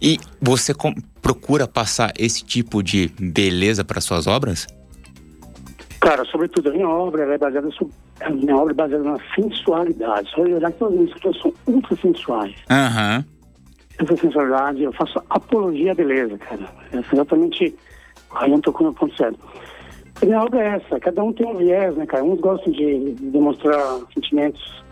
E 0.00 0.18
você 0.40 0.72
procura 1.20 1.66
passar 1.66 2.12
esse 2.18 2.44
tipo 2.44 2.82
de 2.82 3.10
beleza 3.18 3.84
para 3.84 4.00
suas 4.00 4.26
obras? 4.26 4.66
Cara, 6.00 6.24
sobretudo 6.24 6.70
a 6.70 6.72
minha 6.72 6.88
obra 6.88 7.34
é 7.34 7.38
baseada 7.38 7.70
sobre, 7.72 7.92
a 8.20 8.30
minha 8.30 8.56
obra 8.56 8.72
é 8.72 8.76
baseada 8.76 9.04
na 9.04 9.18
sensualidade. 9.34 10.30
Só 10.30 10.42
olhar 10.42 10.70
que 10.70 10.78
todas 10.78 10.94
as 10.94 11.00
minhas 11.00 11.08
escrituras 11.08 11.42
são 11.42 11.54
ultra 11.66 11.96
sensuais. 11.96 12.54
Aham. 12.70 13.18
Uhum. 13.18 13.38
Essa 14.00 14.16
sensualidade, 14.16 14.82
eu 14.84 14.92
faço 14.92 15.20
apologia 15.28 15.90
à 15.90 15.94
beleza, 15.94 16.38
cara. 16.38 16.72
É 16.92 16.98
exatamente. 17.12 17.74
Aí 18.36 18.52
eu 18.52 18.60
tocou 18.60 18.86
no 18.86 18.94
ponto 18.94 19.16
certo. 19.16 19.38
A 20.22 20.24
minha 20.24 20.42
obra 20.42 20.62
é 20.62 20.76
essa, 20.76 21.00
cada 21.00 21.22
um 21.22 21.32
tem 21.32 21.46
um 21.46 21.56
viés, 21.56 21.96
né, 21.96 22.06
cara? 22.06 22.24
Uns 22.24 22.40
gostam 22.40 22.72
de 22.72 23.14
demonstrar 23.20 24.00
sentimentos 24.14 24.82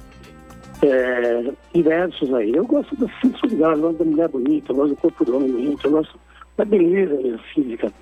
é, 0.82 1.52
diversos 1.74 2.32
aí. 2.34 2.52
Eu 2.54 2.66
gosto 2.66 2.94
da 2.96 3.06
sensualidade, 3.20 3.80
eu 3.80 3.80
gosto 3.80 3.98
da 3.98 4.04
mulher 4.04 4.28
bonita, 4.28 4.72
eu 4.72 4.76
gosto 4.76 4.90
do 4.90 4.96
corpo 4.96 5.24
do 5.24 5.36
homem 5.36 5.52
bonito, 5.52 5.86
eu 5.86 5.90
gosto 5.90 6.18
da 6.56 6.64
beleza 6.64 7.14
mesmo, 7.14 7.38
física. 7.54 7.92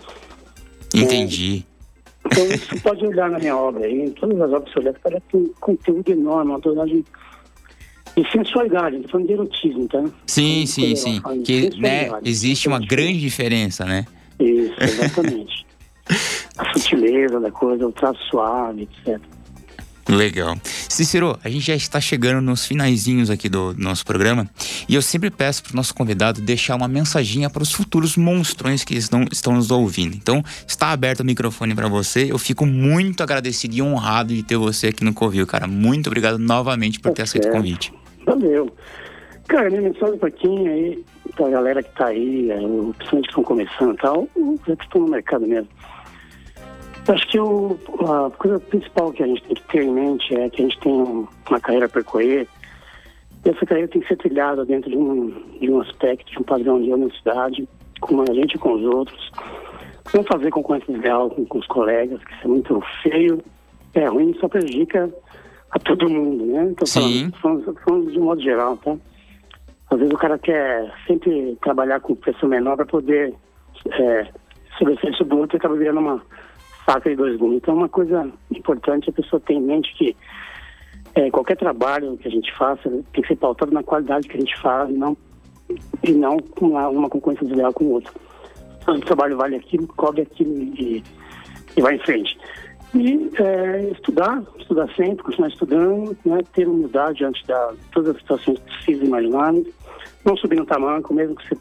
Entendi. 0.94 1.64
É, 1.66 2.28
então 2.28 2.46
isso 2.46 2.82
pode 2.82 3.06
olhar 3.06 3.30
na 3.30 3.38
minha 3.38 3.56
obra 3.56 3.84
aí, 3.84 4.02
em 4.02 4.10
todas 4.10 4.40
as 4.40 4.52
obras 4.52 4.72
que 4.72 4.82
você 4.82 4.88
olhar, 5.08 5.20
tem 5.20 5.40
um 5.40 5.52
conteúdo 5.60 6.10
enorme, 6.10 6.50
uma 6.52 6.60
tonagem 6.60 7.04
de 8.16 8.30
sensualidade, 8.30 8.96
estou 8.96 9.10
falando 9.10 9.26
de 9.26 9.32
erotismo, 9.32 9.88
tá? 9.88 10.04
Sim, 10.26 10.66
sim, 10.66 10.94
sim. 10.94 11.20
Que 11.44 11.70
né, 11.80 12.10
existe 12.24 12.68
uma 12.68 12.78
grande 12.78 13.18
diferença, 13.18 13.84
né? 13.84 14.06
Isso, 14.38 14.74
exatamente. 14.80 15.66
a 16.56 16.72
sutileza 16.72 17.40
da 17.40 17.50
coisa, 17.50 17.86
o 17.86 17.92
traço 17.92 18.20
suave, 18.30 18.82
etc. 18.82 19.20
Legal. 20.08 20.56
Cícero, 20.62 21.38
a 21.42 21.48
gente 21.48 21.66
já 21.66 21.74
está 21.74 22.00
chegando 22.00 22.40
nos 22.40 22.66
finaizinhos 22.66 23.30
aqui 23.30 23.48
do 23.48 23.74
nosso 23.78 24.04
programa 24.04 24.48
e 24.88 24.94
eu 24.94 25.02
sempre 25.02 25.30
peço 25.30 25.62
para 25.62 25.72
o 25.72 25.76
nosso 25.76 25.94
convidado 25.94 26.40
deixar 26.42 26.76
uma 26.76 26.86
mensaginha 26.86 27.48
para 27.48 27.62
os 27.62 27.72
futuros 27.72 28.16
monstrões 28.16 28.84
que 28.84 28.94
estão, 28.94 29.24
estão 29.32 29.54
nos 29.54 29.70
ouvindo. 29.70 30.14
Então, 30.14 30.42
está 30.66 30.90
aberto 30.90 31.20
o 31.20 31.24
microfone 31.24 31.74
para 31.74 31.88
você. 31.88 32.30
Eu 32.30 32.38
fico 32.38 32.66
muito 32.66 33.22
agradecido 33.22 33.74
e 33.74 33.82
honrado 33.82 34.34
de 34.34 34.42
ter 34.42 34.56
você 34.56 34.88
aqui 34.88 35.04
no 35.04 35.14
Covil, 35.14 35.46
cara. 35.46 35.66
Muito 35.66 36.08
obrigado 36.08 36.38
novamente 36.38 37.00
por 37.00 37.08
tá 37.10 37.16
ter 37.16 37.22
aceito 37.22 37.48
o 37.48 37.52
convite. 37.52 37.92
Valeu. 38.26 38.70
Cara, 39.48 39.70
minha 39.70 39.82
mensagem 39.82 40.18
para 40.18 40.30
quem 40.30 40.68
aí, 40.68 41.04
para 41.36 41.46
a 41.46 41.50
galera 41.50 41.82
que 41.82 41.90
está 41.90 42.06
aí, 42.06 42.50
é, 42.50 42.56
principalmente 42.56 43.22
que 43.22 43.28
estão 43.28 43.44
começando 43.44 43.94
e 43.94 43.96
tal, 43.98 44.28
que 44.64 44.72
estão 44.72 45.00
no 45.02 45.08
mercado 45.08 45.46
mesmo 45.46 45.68
Acho 47.06 47.28
que 47.28 47.38
o, 47.38 47.78
a 48.00 48.30
coisa 48.30 48.58
principal 48.60 49.12
que 49.12 49.22
a 49.22 49.26
gente 49.26 49.42
tem 49.42 49.54
que 49.54 49.62
ter 49.68 49.82
em 49.82 49.92
mente 49.92 50.34
é 50.34 50.48
que 50.48 50.62
a 50.62 50.64
gente 50.64 50.80
tem 50.80 50.92
uma 50.92 51.60
carreira 51.60 51.86
a 51.86 51.88
percorrer 51.88 52.48
e 53.44 53.50
essa 53.50 53.66
carreira 53.66 53.88
tem 53.88 54.00
que 54.00 54.08
ser 54.08 54.16
trilhada 54.16 54.64
dentro 54.64 54.90
de 54.90 54.96
um, 54.96 55.58
de 55.60 55.70
um 55.70 55.80
aspecto, 55.80 56.30
de 56.30 56.38
um 56.38 56.42
padrão 56.42 56.80
de 56.80 56.90
honestidade, 56.90 57.68
com 58.00 58.22
a 58.22 58.32
gente 58.32 58.54
e 58.54 58.58
com 58.58 58.72
os 58.72 58.82
outros. 58.82 59.30
Não 60.14 60.24
fazer 60.24 60.50
concorrência 60.50 60.92
desleal 60.92 61.28
com, 61.28 61.44
com 61.44 61.58
os 61.58 61.66
colegas, 61.66 62.22
que 62.24 62.32
isso 62.32 62.44
é 62.44 62.48
muito 62.48 62.82
feio, 63.02 63.44
é 63.92 64.06
ruim, 64.06 64.34
só 64.40 64.48
prejudica 64.48 65.12
a 65.70 65.78
todo 65.78 66.08
mundo, 66.08 66.46
né? 66.46 66.68
Então, 66.70 66.86
Sim. 66.86 67.30
Falando, 67.42 67.74
falando 67.84 68.10
de 68.10 68.18
um 68.18 68.24
modo 68.24 68.40
geral, 68.40 68.76
tá? 68.78 68.96
Às 69.90 69.98
vezes 69.98 70.14
o 70.14 70.18
cara 70.18 70.38
quer 70.38 70.92
sempre 71.06 71.56
trabalhar 71.62 72.00
com 72.00 72.14
pessoa 72.14 72.48
menor 72.48 72.76
para 72.76 72.86
poder 72.86 73.34
é, 73.90 74.26
sobressair 74.78 75.14
sobre 75.16 75.34
o 75.34 75.38
outro 75.38 75.56
e 75.56 75.58
acaba 75.58 75.76
virando 75.76 76.00
uma 76.00 76.22
dois 77.16 77.36
gumes. 77.36 77.56
Então, 77.56 77.74
uma 77.74 77.88
coisa 77.88 78.30
importante 78.50 79.10
a 79.10 79.12
pessoa 79.12 79.40
ter 79.40 79.54
em 79.54 79.62
mente 79.62 79.94
que 79.94 80.16
é, 81.14 81.30
qualquer 81.30 81.56
trabalho 81.56 82.16
que 82.16 82.28
a 82.28 82.30
gente 82.30 82.52
faça 82.56 82.88
tem 82.88 83.22
que 83.22 83.28
ser 83.28 83.36
pautado 83.36 83.72
na 83.72 83.82
qualidade 83.82 84.28
que 84.28 84.36
a 84.36 84.40
gente 84.40 84.60
faz 84.60 84.90
não, 84.90 85.16
e 86.02 86.12
não 86.12 86.38
com 86.38 86.68
uma, 86.68 86.88
uma 86.88 87.08
concorrência 87.08 87.46
desleal 87.46 87.72
com 87.72 87.84
o 87.84 87.92
outro. 87.92 88.12
Então, 88.82 88.96
o 88.96 89.00
trabalho 89.00 89.36
vale 89.36 89.56
aquilo, 89.56 89.86
cobre 89.86 90.22
aquilo 90.22 90.52
e, 90.58 91.02
e 91.76 91.80
vai 91.80 91.94
em 91.94 92.00
frente. 92.00 92.36
E 92.94 93.30
é, 93.38 93.90
estudar, 93.90 94.42
estudar 94.58 94.88
sempre, 94.94 95.24
continuar 95.24 95.48
estudando, 95.48 96.16
né, 96.24 96.40
ter 96.52 96.68
humildade 96.68 97.18
diante 97.18 97.42
de 97.44 97.52
todas 97.90 98.10
as 98.14 98.18
situações 98.18 98.58
possíveis 98.60 99.02
e 99.02 99.06
imagináveis, 99.06 99.66
não 100.24 100.36
subir 100.36 100.56
no 100.56 100.66
tamanco, 100.66 101.12
mesmo 101.12 101.34
que 101.34 101.48
você, 101.48 101.58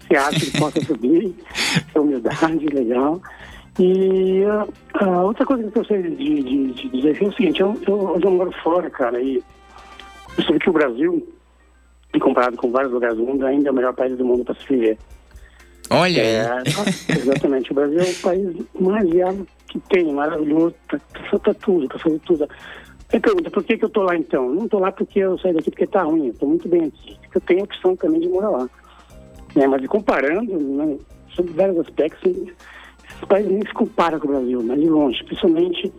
você 0.00 0.16
ache 0.16 0.50
que 0.50 0.58
possa 0.58 0.80
subir, 0.80 1.34
ter 1.92 1.98
humildade, 1.98 2.66
legal. 2.66 3.20
E 3.78 4.44
a, 4.44 5.04
a, 5.04 5.22
outra 5.22 5.44
coisa 5.44 5.62
que 5.62 5.68
eu 5.68 5.82
gostaria 5.82 6.10
de, 6.10 6.42
de, 6.42 6.72
de, 6.72 6.88
dizer 6.90 7.22
é 7.22 7.26
o 7.26 7.32
seguinte, 7.32 7.60
eu, 7.60 7.80
eu, 7.86 8.20
eu 8.22 8.30
moro 8.30 8.52
fora, 8.62 8.88
cara, 8.88 9.20
e 9.20 9.42
eu 10.38 10.44
sei 10.44 10.58
que 10.58 10.70
o 10.70 10.72
Brasil, 10.72 11.26
comparado 12.20 12.56
com 12.56 12.70
vários 12.70 12.92
lugares 12.92 13.16
do 13.16 13.24
mundo, 13.24 13.44
ainda 13.44 13.68
é 13.68 13.72
o 13.72 13.74
melhor 13.74 13.94
país 13.94 14.16
do 14.16 14.24
mundo 14.24 14.44
para 14.44 14.54
se 14.54 14.66
viver. 14.68 14.96
Olha 15.90 16.22
é, 16.22 16.62
Exatamente, 17.08 17.72
o 17.72 17.74
Brasil 17.74 18.00
é 18.00 18.10
o 18.10 18.14
país 18.22 18.56
mais 18.80 19.10
viável 19.10 19.46
que 19.68 19.80
tem, 19.80 20.12
maravilhoso, 20.12 20.74
tá, 20.88 21.00
tá, 21.30 21.38
tá 21.38 21.54
tudo, 21.54 21.88
tá 21.88 21.98
fazendo 21.98 22.20
tudo. 22.20 22.48
Aí 23.12 23.20
pergunta, 23.20 23.50
por 23.50 23.62
que, 23.64 23.76
que 23.76 23.84
eu 23.84 23.88
tô 23.88 24.02
lá 24.02 24.16
então? 24.16 24.48
Não 24.50 24.68
tô 24.68 24.78
lá 24.78 24.90
porque 24.92 25.18
eu 25.18 25.38
saí 25.38 25.52
daqui 25.52 25.70
porque 25.70 25.86
tá 25.86 26.02
ruim, 26.02 26.28
eu 26.28 26.34
tô 26.34 26.46
muito 26.46 26.68
bem 26.68 26.84
aqui. 26.84 27.16
Eu 27.34 27.40
tenho 27.40 27.60
a 27.60 27.64
opção 27.64 27.96
também 27.96 28.20
de 28.20 28.28
morar 28.28 28.50
lá. 28.50 28.70
É, 29.56 29.66
mas 29.66 29.86
comparando, 29.86 30.58
né, 30.58 30.96
sobre 31.34 31.52
vários 31.52 31.78
aspectos, 31.78 32.32
esse 33.24 33.26
país 33.26 33.46
nem 33.46 33.62
se 33.62 33.72
compara 33.72 34.20
com 34.20 34.28
o 34.28 34.30
Brasil, 34.30 34.62
mas 34.62 34.80
de 34.80 34.88
longe, 34.88 35.24
principalmente 35.24 35.92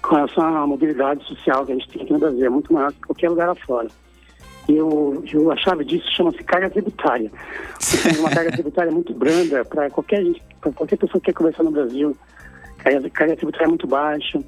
com 0.00 0.18
essa 0.18 0.66
mobilidade 0.66 1.24
social 1.24 1.66
que 1.66 1.72
a 1.72 1.74
gente 1.74 1.88
tem 1.88 2.02
aqui 2.02 2.12
no 2.12 2.18
Brasil, 2.18 2.46
é 2.46 2.48
muito 2.48 2.72
maior 2.72 2.92
que 2.92 3.00
qualquer 3.00 3.28
lugar 3.28 3.48
lá 3.48 3.54
fora. 3.54 3.88
E 4.68 4.76
eu, 4.76 5.22
eu, 5.30 5.50
a 5.50 5.56
chave 5.56 5.84
disso 5.84 6.10
chama-se 6.12 6.42
carga 6.44 6.70
tributária. 6.70 7.30
uma 8.18 8.30
carga 8.30 8.52
tributária 8.52 8.90
muito 8.90 9.12
branda 9.12 9.64
para 9.64 9.90
qualquer, 9.90 10.24
para 10.60 10.72
qualquer 10.72 10.96
pessoa 10.96 11.20
que 11.20 11.26
quer 11.26 11.34
conversar 11.34 11.64
no 11.64 11.70
Brasil. 11.70 12.16
Carga, 12.78 13.10
carga 13.10 13.36
tributária 13.36 13.66
é 13.66 13.68
muito 13.68 13.86
baixa. 13.86 14.40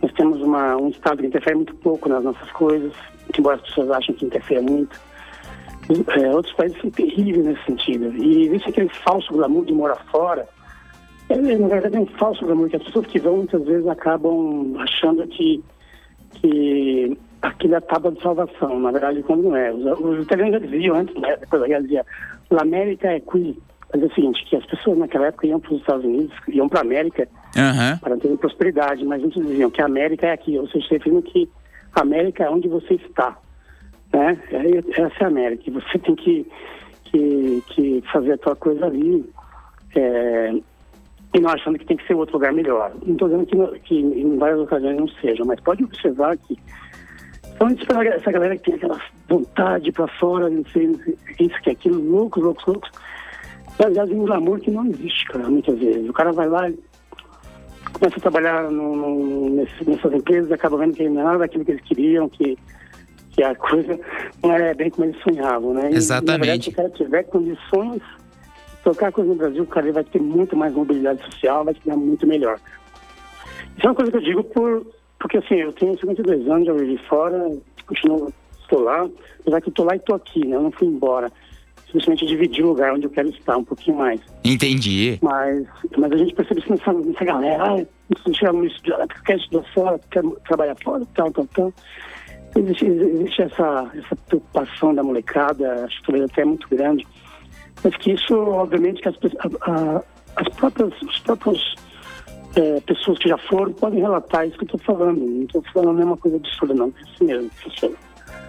Nós 0.00 0.12
temos 0.12 0.40
uma, 0.40 0.76
um 0.76 0.88
Estado 0.88 1.20
que 1.20 1.26
interfere 1.26 1.56
muito 1.56 1.74
pouco 1.76 2.08
nas 2.08 2.22
nossas 2.22 2.50
coisas, 2.52 2.92
embora 3.36 3.56
as 3.56 3.62
pessoas 3.62 3.90
achem 3.90 4.14
que 4.14 4.24
interfere 4.24 4.60
muito. 4.60 4.98
É, 6.16 6.34
outros 6.34 6.54
países 6.54 6.80
são 6.80 6.90
terríveis 6.90 7.44
nesse 7.44 7.64
sentido. 7.64 8.14
E 8.16 8.46
existe 8.46 8.70
aquele 8.70 8.88
falso 8.88 9.32
glamour 9.32 9.66
de 9.66 9.72
morar 9.72 9.96
fora, 10.10 10.48
é, 11.28 11.58
na 11.58 11.68
verdade, 11.68 11.96
é 11.96 12.00
um 12.00 12.06
falso 12.06 12.44
glamour, 12.44 12.68
que 12.68 12.76
as 12.76 12.82
pessoas 12.82 13.06
que 13.06 13.18
vão 13.18 13.38
muitas 13.38 13.64
vezes 13.64 13.86
acabam 13.86 14.76
achando 14.78 15.26
que, 15.28 15.62
que 16.32 17.18
aquilo 17.42 17.74
é 17.74 17.78
a 17.78 17.80
tábua 17.82 18.12
de 18.12 18.22
salvação. 18.22 18.78
Na 18.80 18.90
verdade, 18.90 19.22
quando 19.22 19.44
não 19.44 19.56
é. 19.56 19.72
Os, 19.72 19.84
os 20.00 20.22
italianos 20.22 20.60
já 20.60 20.66
diziam 20.66 20.96
antes, 20.96 21.14
né, 21.16 21.36
depois 21.36 21.62
da 21.62 21.68
guerra, 21.68 21.82
dizia, 21.82 22.06
a 22.50 22.62
América 22.62 23.08
é 23.08 23.20
qui. 23.20 23.58
Mas 23.92 24.02
é 24.02 24.06
o 24.06 24.14
seguinte, 24.14 24.44
que 24.44 24.56
as 24.56 24.66
pessoas 24.66 24.98
naquela 24.98 25.28
época 25.28 25.46
iam 25.46 25.60
para 25.60 25.72
os 25.72 25.80
Estados 25.80 26.04
Unidos, 26.04 26.34
iam 26.48 26.68
para 26.68 26.80
a 26.80 26.82
América, 26.82 27.26
Aham. 27.56 27.98
para 28.02 28.16
ter 28.18 28.36
prosperidade, 28.36 29.04
mas 29.04 29.20
muitos 29.22 29.46
diziam 29.46 29.70
que 29.70 29.80
a 29.80 29.86
América 29.86 30.26
é 30.26 30.32
aqui, 30.32 30.58
ou 30.58 30.68
seja, 30.68 30.86
referindo 30.90 31.22
que 31.22 31.48
a 31.94 32.02
América 32.02 32.44
é 32.44 32.50
onde 32.50 32.68
você 32.68 32.94
está, 32.94 33.38
né? 34.12 34.38
É- 34.50 35.00
Essa 35.00 35.16
é 35.20 35.24
a 35.24 35.28
América, 35.28 35.70
você 35.70 35.98
tem 36.00 36.14
que, 36.16 36.46
que, 37.04 37.62
que 37.68 38.04
fazer 38.12 38.32
a 38.32 38.38
tua 38.38 38.54
coisa 38.56 38.84
ali, 38.84 39.24
é, 39.96 40.54
e 41.34 41.40
não 41.40 41.50
achando 41.50 41.78
que 41.78 41.84
tem 41.84 41.96
que 41.96 42.06
ser 42.06 42.14
outro 42.14 42.34
lugar 42.36 42.52
melhor. 42.52 42.92
Não 43.04 43.12
estou 43.12 43.28
dizendo 43.28 43.46
que, 43.46 43.56
não- 43.56 43.72
que 43.80 43.94
em 43.98 44.36
várias 44.38 44.60
ocasiões 44.60 44.96
não 44.96 45.08
seja, 45.08 45.44
mas 45.44 45.60
pode 45.60 45.84
observar 45.84 46.36
que 46.36 46.58
Principalmente 47.58 47.86
para 47.86 48.14
essa 48.14 48.30
galera 48.30 48.56
que 48.56 48.62
tem 48.62 48.74
aquela 48.74 49.00
vontade 49.28 49.90
para 49.90 50.06
fora, 50.06 50.48
não 50.48 50.64
sei, 50.66 50.86
não 50.86 50.94
sei, 51.00 51.16
isso, 51.40 51.60
que 51.60 51.70
aquilo, 51.70 52.00
loucos, 52.00 52.40
loucos, 52.40 52.64
loucos. 52.64 52.90
Baseado 53.76 54.12
em 54.12 54.20
um 54.20 54.26
glamour 54.26 54.60
que 54.60 54.70
não 54.70 54.86
existe, 54.86 55.24
cara, 55.26 55.48
muitas 55.50 55.76
vezes. 55.76 56.08
O 56.08 56.12
cara 56.12 56.30
vai 56.30 56.48
lá 56.48 56.70
e 56.70 56.78
começa 57.94 58.16
a 58.16 58.20
trabalhar 58.20 58.70
no, 58.70 58.94
no, 58.94 59.50
nesse- 59.50 59.90
nessas 59.90 60.12
empresas, 60.12 60.52
acaba 60.52 60.76
vendo 60.78 60.94
que 60.94 61.08
não 61.08 61.20
é 61.20 61.24
nada 61.24 61.38
daquilo 61.38 61.64
que 61.64 61.72
eles 61.72 61.82
queriam, 61.82 62.28
que, 62.28 62.56
que 63.32 63.42
a 63.42 63.56
coisa 63.56 63.98
não 64.40 64.52
é 64.52 64.72
bem 64.74 64.90
como 64.90 65.06
eles 65.06 65.20
sonhavam, 65.22 65.74
né? 65.74 65.90
E, 65.90 65.96
Exatamente. 65.96 66.30
Na 66.38 66.44
verdade, 66.44 66.62
se 66.64 66.70
o 66.70 66.74
cara 66.74 66.90
tiver 66.90 67.22
condições 67.24 68.02
tocar 68.88 69.12
coisa 69.12 69.28
no 69.28 69.36
Brasil, 69.36 69.62
o 69.62 69.66
cara 69.66 69.92
vai 69.92 70.04
ter 70.04 70.20
muito 70.20 70.56
mais 70.56 70.72
mobilidade 70.72 71.22
social, 71.24 71.64
vai 71.64 71.74
se 71.74 71.80
dar 71.84 71.96
muito 71.96 72.26
melhor. 72.26 72.58
Isso 73.76 73.86
é 73.86 73.88
uma 73.88 73.94
coisa 73.94 74.10
que 74.10 74.16
eu 74.16 74.22
digo 74.22 74.44
por, 74.44 74.86
porque 75.20 75.36
assim, 75.38 75.56
eu 75.56 75.72
tenho 75.72 75.98
52 75.98 76.48
anos, 76.48 76.66
já 76.66 76.72
vivi 76.72 76.96
fora, 77.06 77.50
continuo, 77.86 78.32
estou 78.62 78.80
lá, 78.80 79.08
apesar 79.40 79.60
que 79.60 79.68
estou 79.68 79.84
lá 79.84 79.94
e 79.94 79.98
estou 79.98 80.16
aqui, 80.16 80.46
né? 80.46 80.56
Eu 80.56 80.62
não 80.62 80.70
fui 80.70 80.88
embora. 80.88 81.30
Simplesmente 81.86 82.26
dividi 82.26 82.62
o 82.62 82.68
lugar 82.68 82.92
onde 82.92 83.06
eu 83.06 83.10
quero 83.10 83.28
estar 83.28 83.56
um 83.56 83.64
pouquinho 83.64 83.96
mais. 83.96 84.20
Entendi. 84.44 85.18
Mas, 85.22 85.66
mas 85.96 86.12
a 86.12 86.16
gente 86.16 86.34
percebe 86.34 86.60
isso 86.60 86.70
nessa, 86.70 86.92
nessa 86.92 87.24
galera, 87.24 87.64
ah, 87.64 87.86
não 88.26 88.34
chama 88.34 88.66
isso 88.66 88.82
de 88.82 88.90
porque 88.90 89.22
quer 89.24 89.36
estudar 89.36 89.64
fora, 89.72 90.00
quer 90.10 90.22
trabalhar 90.46 90.76
fora, 90.82 91.04
tal, 91.14 91.30
tal, 91.30 91.46
tal. 91.46 91.72
Existe, 92.56 92.86
existe 92.86 93.42
essa, 93.42 93.90
essa 93.94 94.16
preocupação 94.26 94.94
da 94.94 95.02
molecada, 95.02 95.84
acho 95.84 96.00
que 96.00 96.06
talvez 96.06 96.30
até 96.30 96.42
é 96.42 96.44
muito 96.46 96.68
grande. 96.68 97.06
Mas 97.84 97.96
que 97.96 98.12
isso, 98.12 98.34
obviamente, 98.34 99.00
que 99.00 99.08
as, 99.08 99.14
a- 99.62 100.02
as 100.36 100.48
próprias, 100.56 100.92
os 101.02 101.18
próprios 101.20 101.74
é, 102.56 102.80
pessoas 102.80 103.18
que 103.18 103.28
já 103.28 103.38
foram 103.38 103.72
podem 103.72 104.00
relatar 104.00 104.46
isso 104.46 104.56
que 104.58 104.64
eu 104.64 104.76
estou 104.76 104.80
falando. 104.80 105.18
Não 105.20 105.42
estou 105.44 105.62
falando 105.72 105.96
nenhuma 105.96 106.16
coisa 106.16 106.36
absurda, 106.36 106.74
não. 106.74 106.86
É 106.98 107.02
isso 107.12 107.24
mesmo, 107.24 107.50
funciona. 107.62 107.94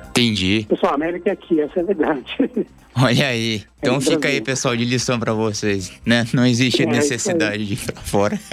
Entendi. 0.10 0.66
Pessoal, 0.68 0.92
a 0.94 0.96
América 0.96 1.30
é 1.30 1.34
aqui, 1.34 1.62
essa 1.62 1.80
é 1.80 1.84
a 1.84 1.86
verdade. 1.86 2.36
Olha 2.96 3.28
aí. 3.28 3.64
Então 3.80 3.96
no 3.96 4.02
fica 4.02 4.28
aí, 4.28 4.42
pessoal, 4.42 4.76
de 4.76 4.84
lição 4.84 5.20
pra 5.20 5.32
vocês, 5.34 5.94
né? 6.06 6.26
Não 6.34 6.46
existe 6.46 6.84
É, 6.84 6.86
necessidade 6.86 7.66
de 7.66 7.74
ir 7.74 7.78
pra 7.78 8.02
fora. 8.02 8.38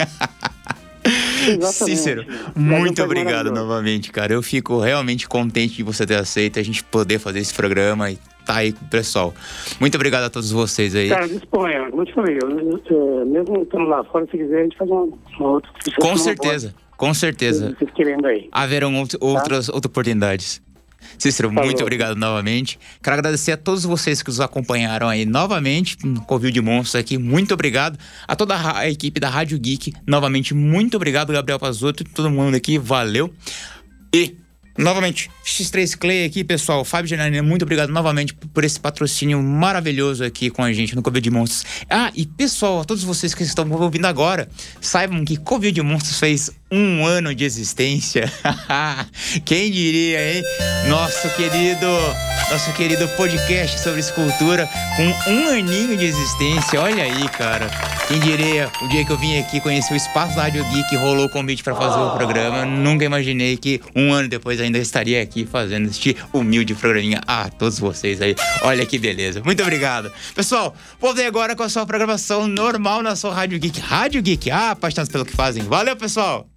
Exatamente. 1.47 1.97
Cícero, 1.97 2.25
muito 2.55 3.01
obrigado 3.03 3.51
novamente, 3.51 4.11
cara. 4.11 4.33
Eu 4.33 4.41
fico 4.43 4.79
realmente 4.79 5.27
contente 5.27 5.75
de 5.75 5.83
você 5.83 6.05
ter 6.05 6.15
aceito 6.15 6.59
a 6.59 6.63
gente 6.63 6.83
poder 6.83 7.19
fazer 7.19 7.39
esse 7.39 7.53
programa 7.53 8.11
e 8.11 8.17
tá 8.47 8.55
aí 8.55 8.71
com 8.71 8.85
o 8.85 8.87
pessoal. 8.87 9.33
Muito 9.79 9.95
obrigado 9.95 10.23
a 10.23 10.29
todos 10.29 10.49
vocês 10.51 10.95
aí. 10.95 11.09
Cara, 11.09 11.27
disponha. 11.27 11.89
Como 11.89 12.01
eu 12.01 12.05
te 12.05 12.13
falei, 12.13 12.37
eu, 12.41 12.49
eu, 12.89 13.25
mesmo 13.25 13.61
estando 13.63 13.83
lá 13.85 14.03
fora, 14.05 14.25
se 14.31 14.37
quiser, 14.37 14.61
a 14.61 14.63
gente 14.63 14.77
faz 14.77 14.89
uma, 14.89 15.03
uma 15.39 15.49
outra. 15.49 15.69
Com 15.99 16.07
uma 16.07 16.17
certeza, 16.17 16.73
com 16.95 17.13
certeza. 17.13 17.75
Vocês 17.77 17.91
querendo 17.93 18.25
aí. 18.25 18.47
Haverão 18.51 18.95
out- 18.95 19.17
outras, 19.19 19.67
outras 19.69 19.85
oportunidades. 19.85 20.61
Cícero, 21.17 21.49
Falou. 21.49 21.65
muito 21.65 21.81
obrigado 21.81 22.17
novamente. 22.17 22.79
Quero 23.03 23.15
agradecer 23.17 23.51
a 23.51 23.57
todos 23.57 23.83
vocês 23.83 24.21
que 24.23 24.29
nos 24.29 24.41
acompanharam 24.41 25.07
aí 25.07 25.25
novamente 25.25 25.95
no 26.03 26.21
Covil 26.21 26.49
de 26.51 26.59
Monstros 26.59 26.95
aqui. 26.95 27.17
Muito 27.17 27.53
obrigado. 27.53 27.97
A 28.27 28.35
toda 28.35 28.55
a 28.77 28.89
equipe 28.89 29.19
da 29.19 29.29
Rádio 29.29 29.59
Geek, 29.59 29.93
novamente, 30.07 30.53
muito 30.55 30.97
obrigado, 30.97 31.31
Gabriel 31.31 31.59
Pazotto, 31.59 32.03
todo 32.03 32.29
mundo 32.31 32.55
aqui, 32.55 32.77
valeu. 32.79 33.31
E, 34.13 34.35
novamente, 34.77 35.29
X3 35.43 35.97
Clay 35.97 36.25
aqui, 36.25 36.43
pessoal. 36.43 36.83
Fábio 36.85 37.09
Janine, 37.09 37.41
muito 37.41 37.63
obrigado 37.63 37.89
novamente 37.91 38.33
por- 38.33 38.63
esse 38.63 38.79
patrocínio 38.79 39.41
maravilhoso 39.41 40.23
aqui 40.23 40.49
com 40.49 40.63
a 40.63 40.71
gente 40.73 40.95
no 40.95 41.01
Covil 41.01 41.21
de 41.21 41.29
Monstros. 41.31 41.65
Ah, 41.89 42.11
e 42.15 42.25
pessoal, 42.25 42.81
a 42.81 42.85
todos 42.85 43.03
vocês 43.03 43.33
que 43.33 43.43
estão 43.43 43.69
ouvindo 43.71 44.05
agora, 44.05 44.49
saibam 44.81 45.23
que 45.25 45.37
Covil 45.37 45.71
de 45.71 45.81
Monstros 45.81 46.19
fez 46.19 46.51
um 46.71 47.05
ano 47.05 47.33
de 47.33 47.45
existência. 47.45 48.31
Quem 49.45 49.71
diria, 49.71 50.35
hein? 50.35 50.43
Nosso 50.87 51.29
querido, 51.35 51.87
nosso 52.51 52.73
querido 52.73 53.07
podcast 53.09 53.79
sobre 53.79 53.99
escultura 53.99 54.67
com 54.95 55.31
um 55.31 55.49
aninho 55.49 55.95
de 55.97 56.05
existência. 56.05 56.81
Olha 56.81 57.03
aí, 57.03 57.29
cara. 57.29 57.69
Quem 58.07 58.19
diria, 58.19 58.71
o 58.81 58.87
dia 58.87 59.05
que 59.05 59.11
eu 59.11 59.17
vim 59.17 59.37
aqui 59.37 59.59
conhecer 59.59 59.93
o 59.93 59.97
espaço 59.97 60.37
Rádio 60.37 60.63
Geek, 60.69 60.95
rolou 60.95 61.25
o 61.25 61.29
convite 61.29 61.63
para 61.63 61.75
fazer 61.75 61.99
o 61.99 62.11
programa. 62.11 62.65
Nunca 62.65 63.03
imaginei 63.03 63.57
que 63.57 63.81
um 63.95 64.13
ano 64.13 64.29
depois 64.29 64.61
ainda 64.61 64.77
estaria 64.77 65.21
aqui 65.21 65.45
fazendo 65.45 65.89
este 65.89 66.15
humilde 66.31 66.73
programinha. 66.73 67.21
Ah, 67.27 67.49
todos 67.49 67.79
vocês 67.79 68.21
aí. 68.21 68.35
Olha 68.61 68.85
que 68.85 68.97
beleza. 68.97 69.41
Muito 69.43 69.61
obrigado. 69.61 70.11
Pessoal, 70.33 70.73
voltei 70.99 71.25
agora 71.25 71.55
com 71.55 71.63
a 71.63 71.69
sua 71.69 71.85
programação 71.85 72.47
normal 72.47 73.01
na 73.01 73.15
sua 73.15 73.33
Rádio 73.33 73.59
Geek. 73.59 73.79
Rádio 73.79 74.21
Geek, 74.21 74.51
ah, 74.51 74.71
apaixonados 74.71 75.11
pelo 75.11 75.25
que 75.25 75.33
fazem. 75.33 75.63
Valeu, 75.63 75.95
pessoal! 75.95 76.47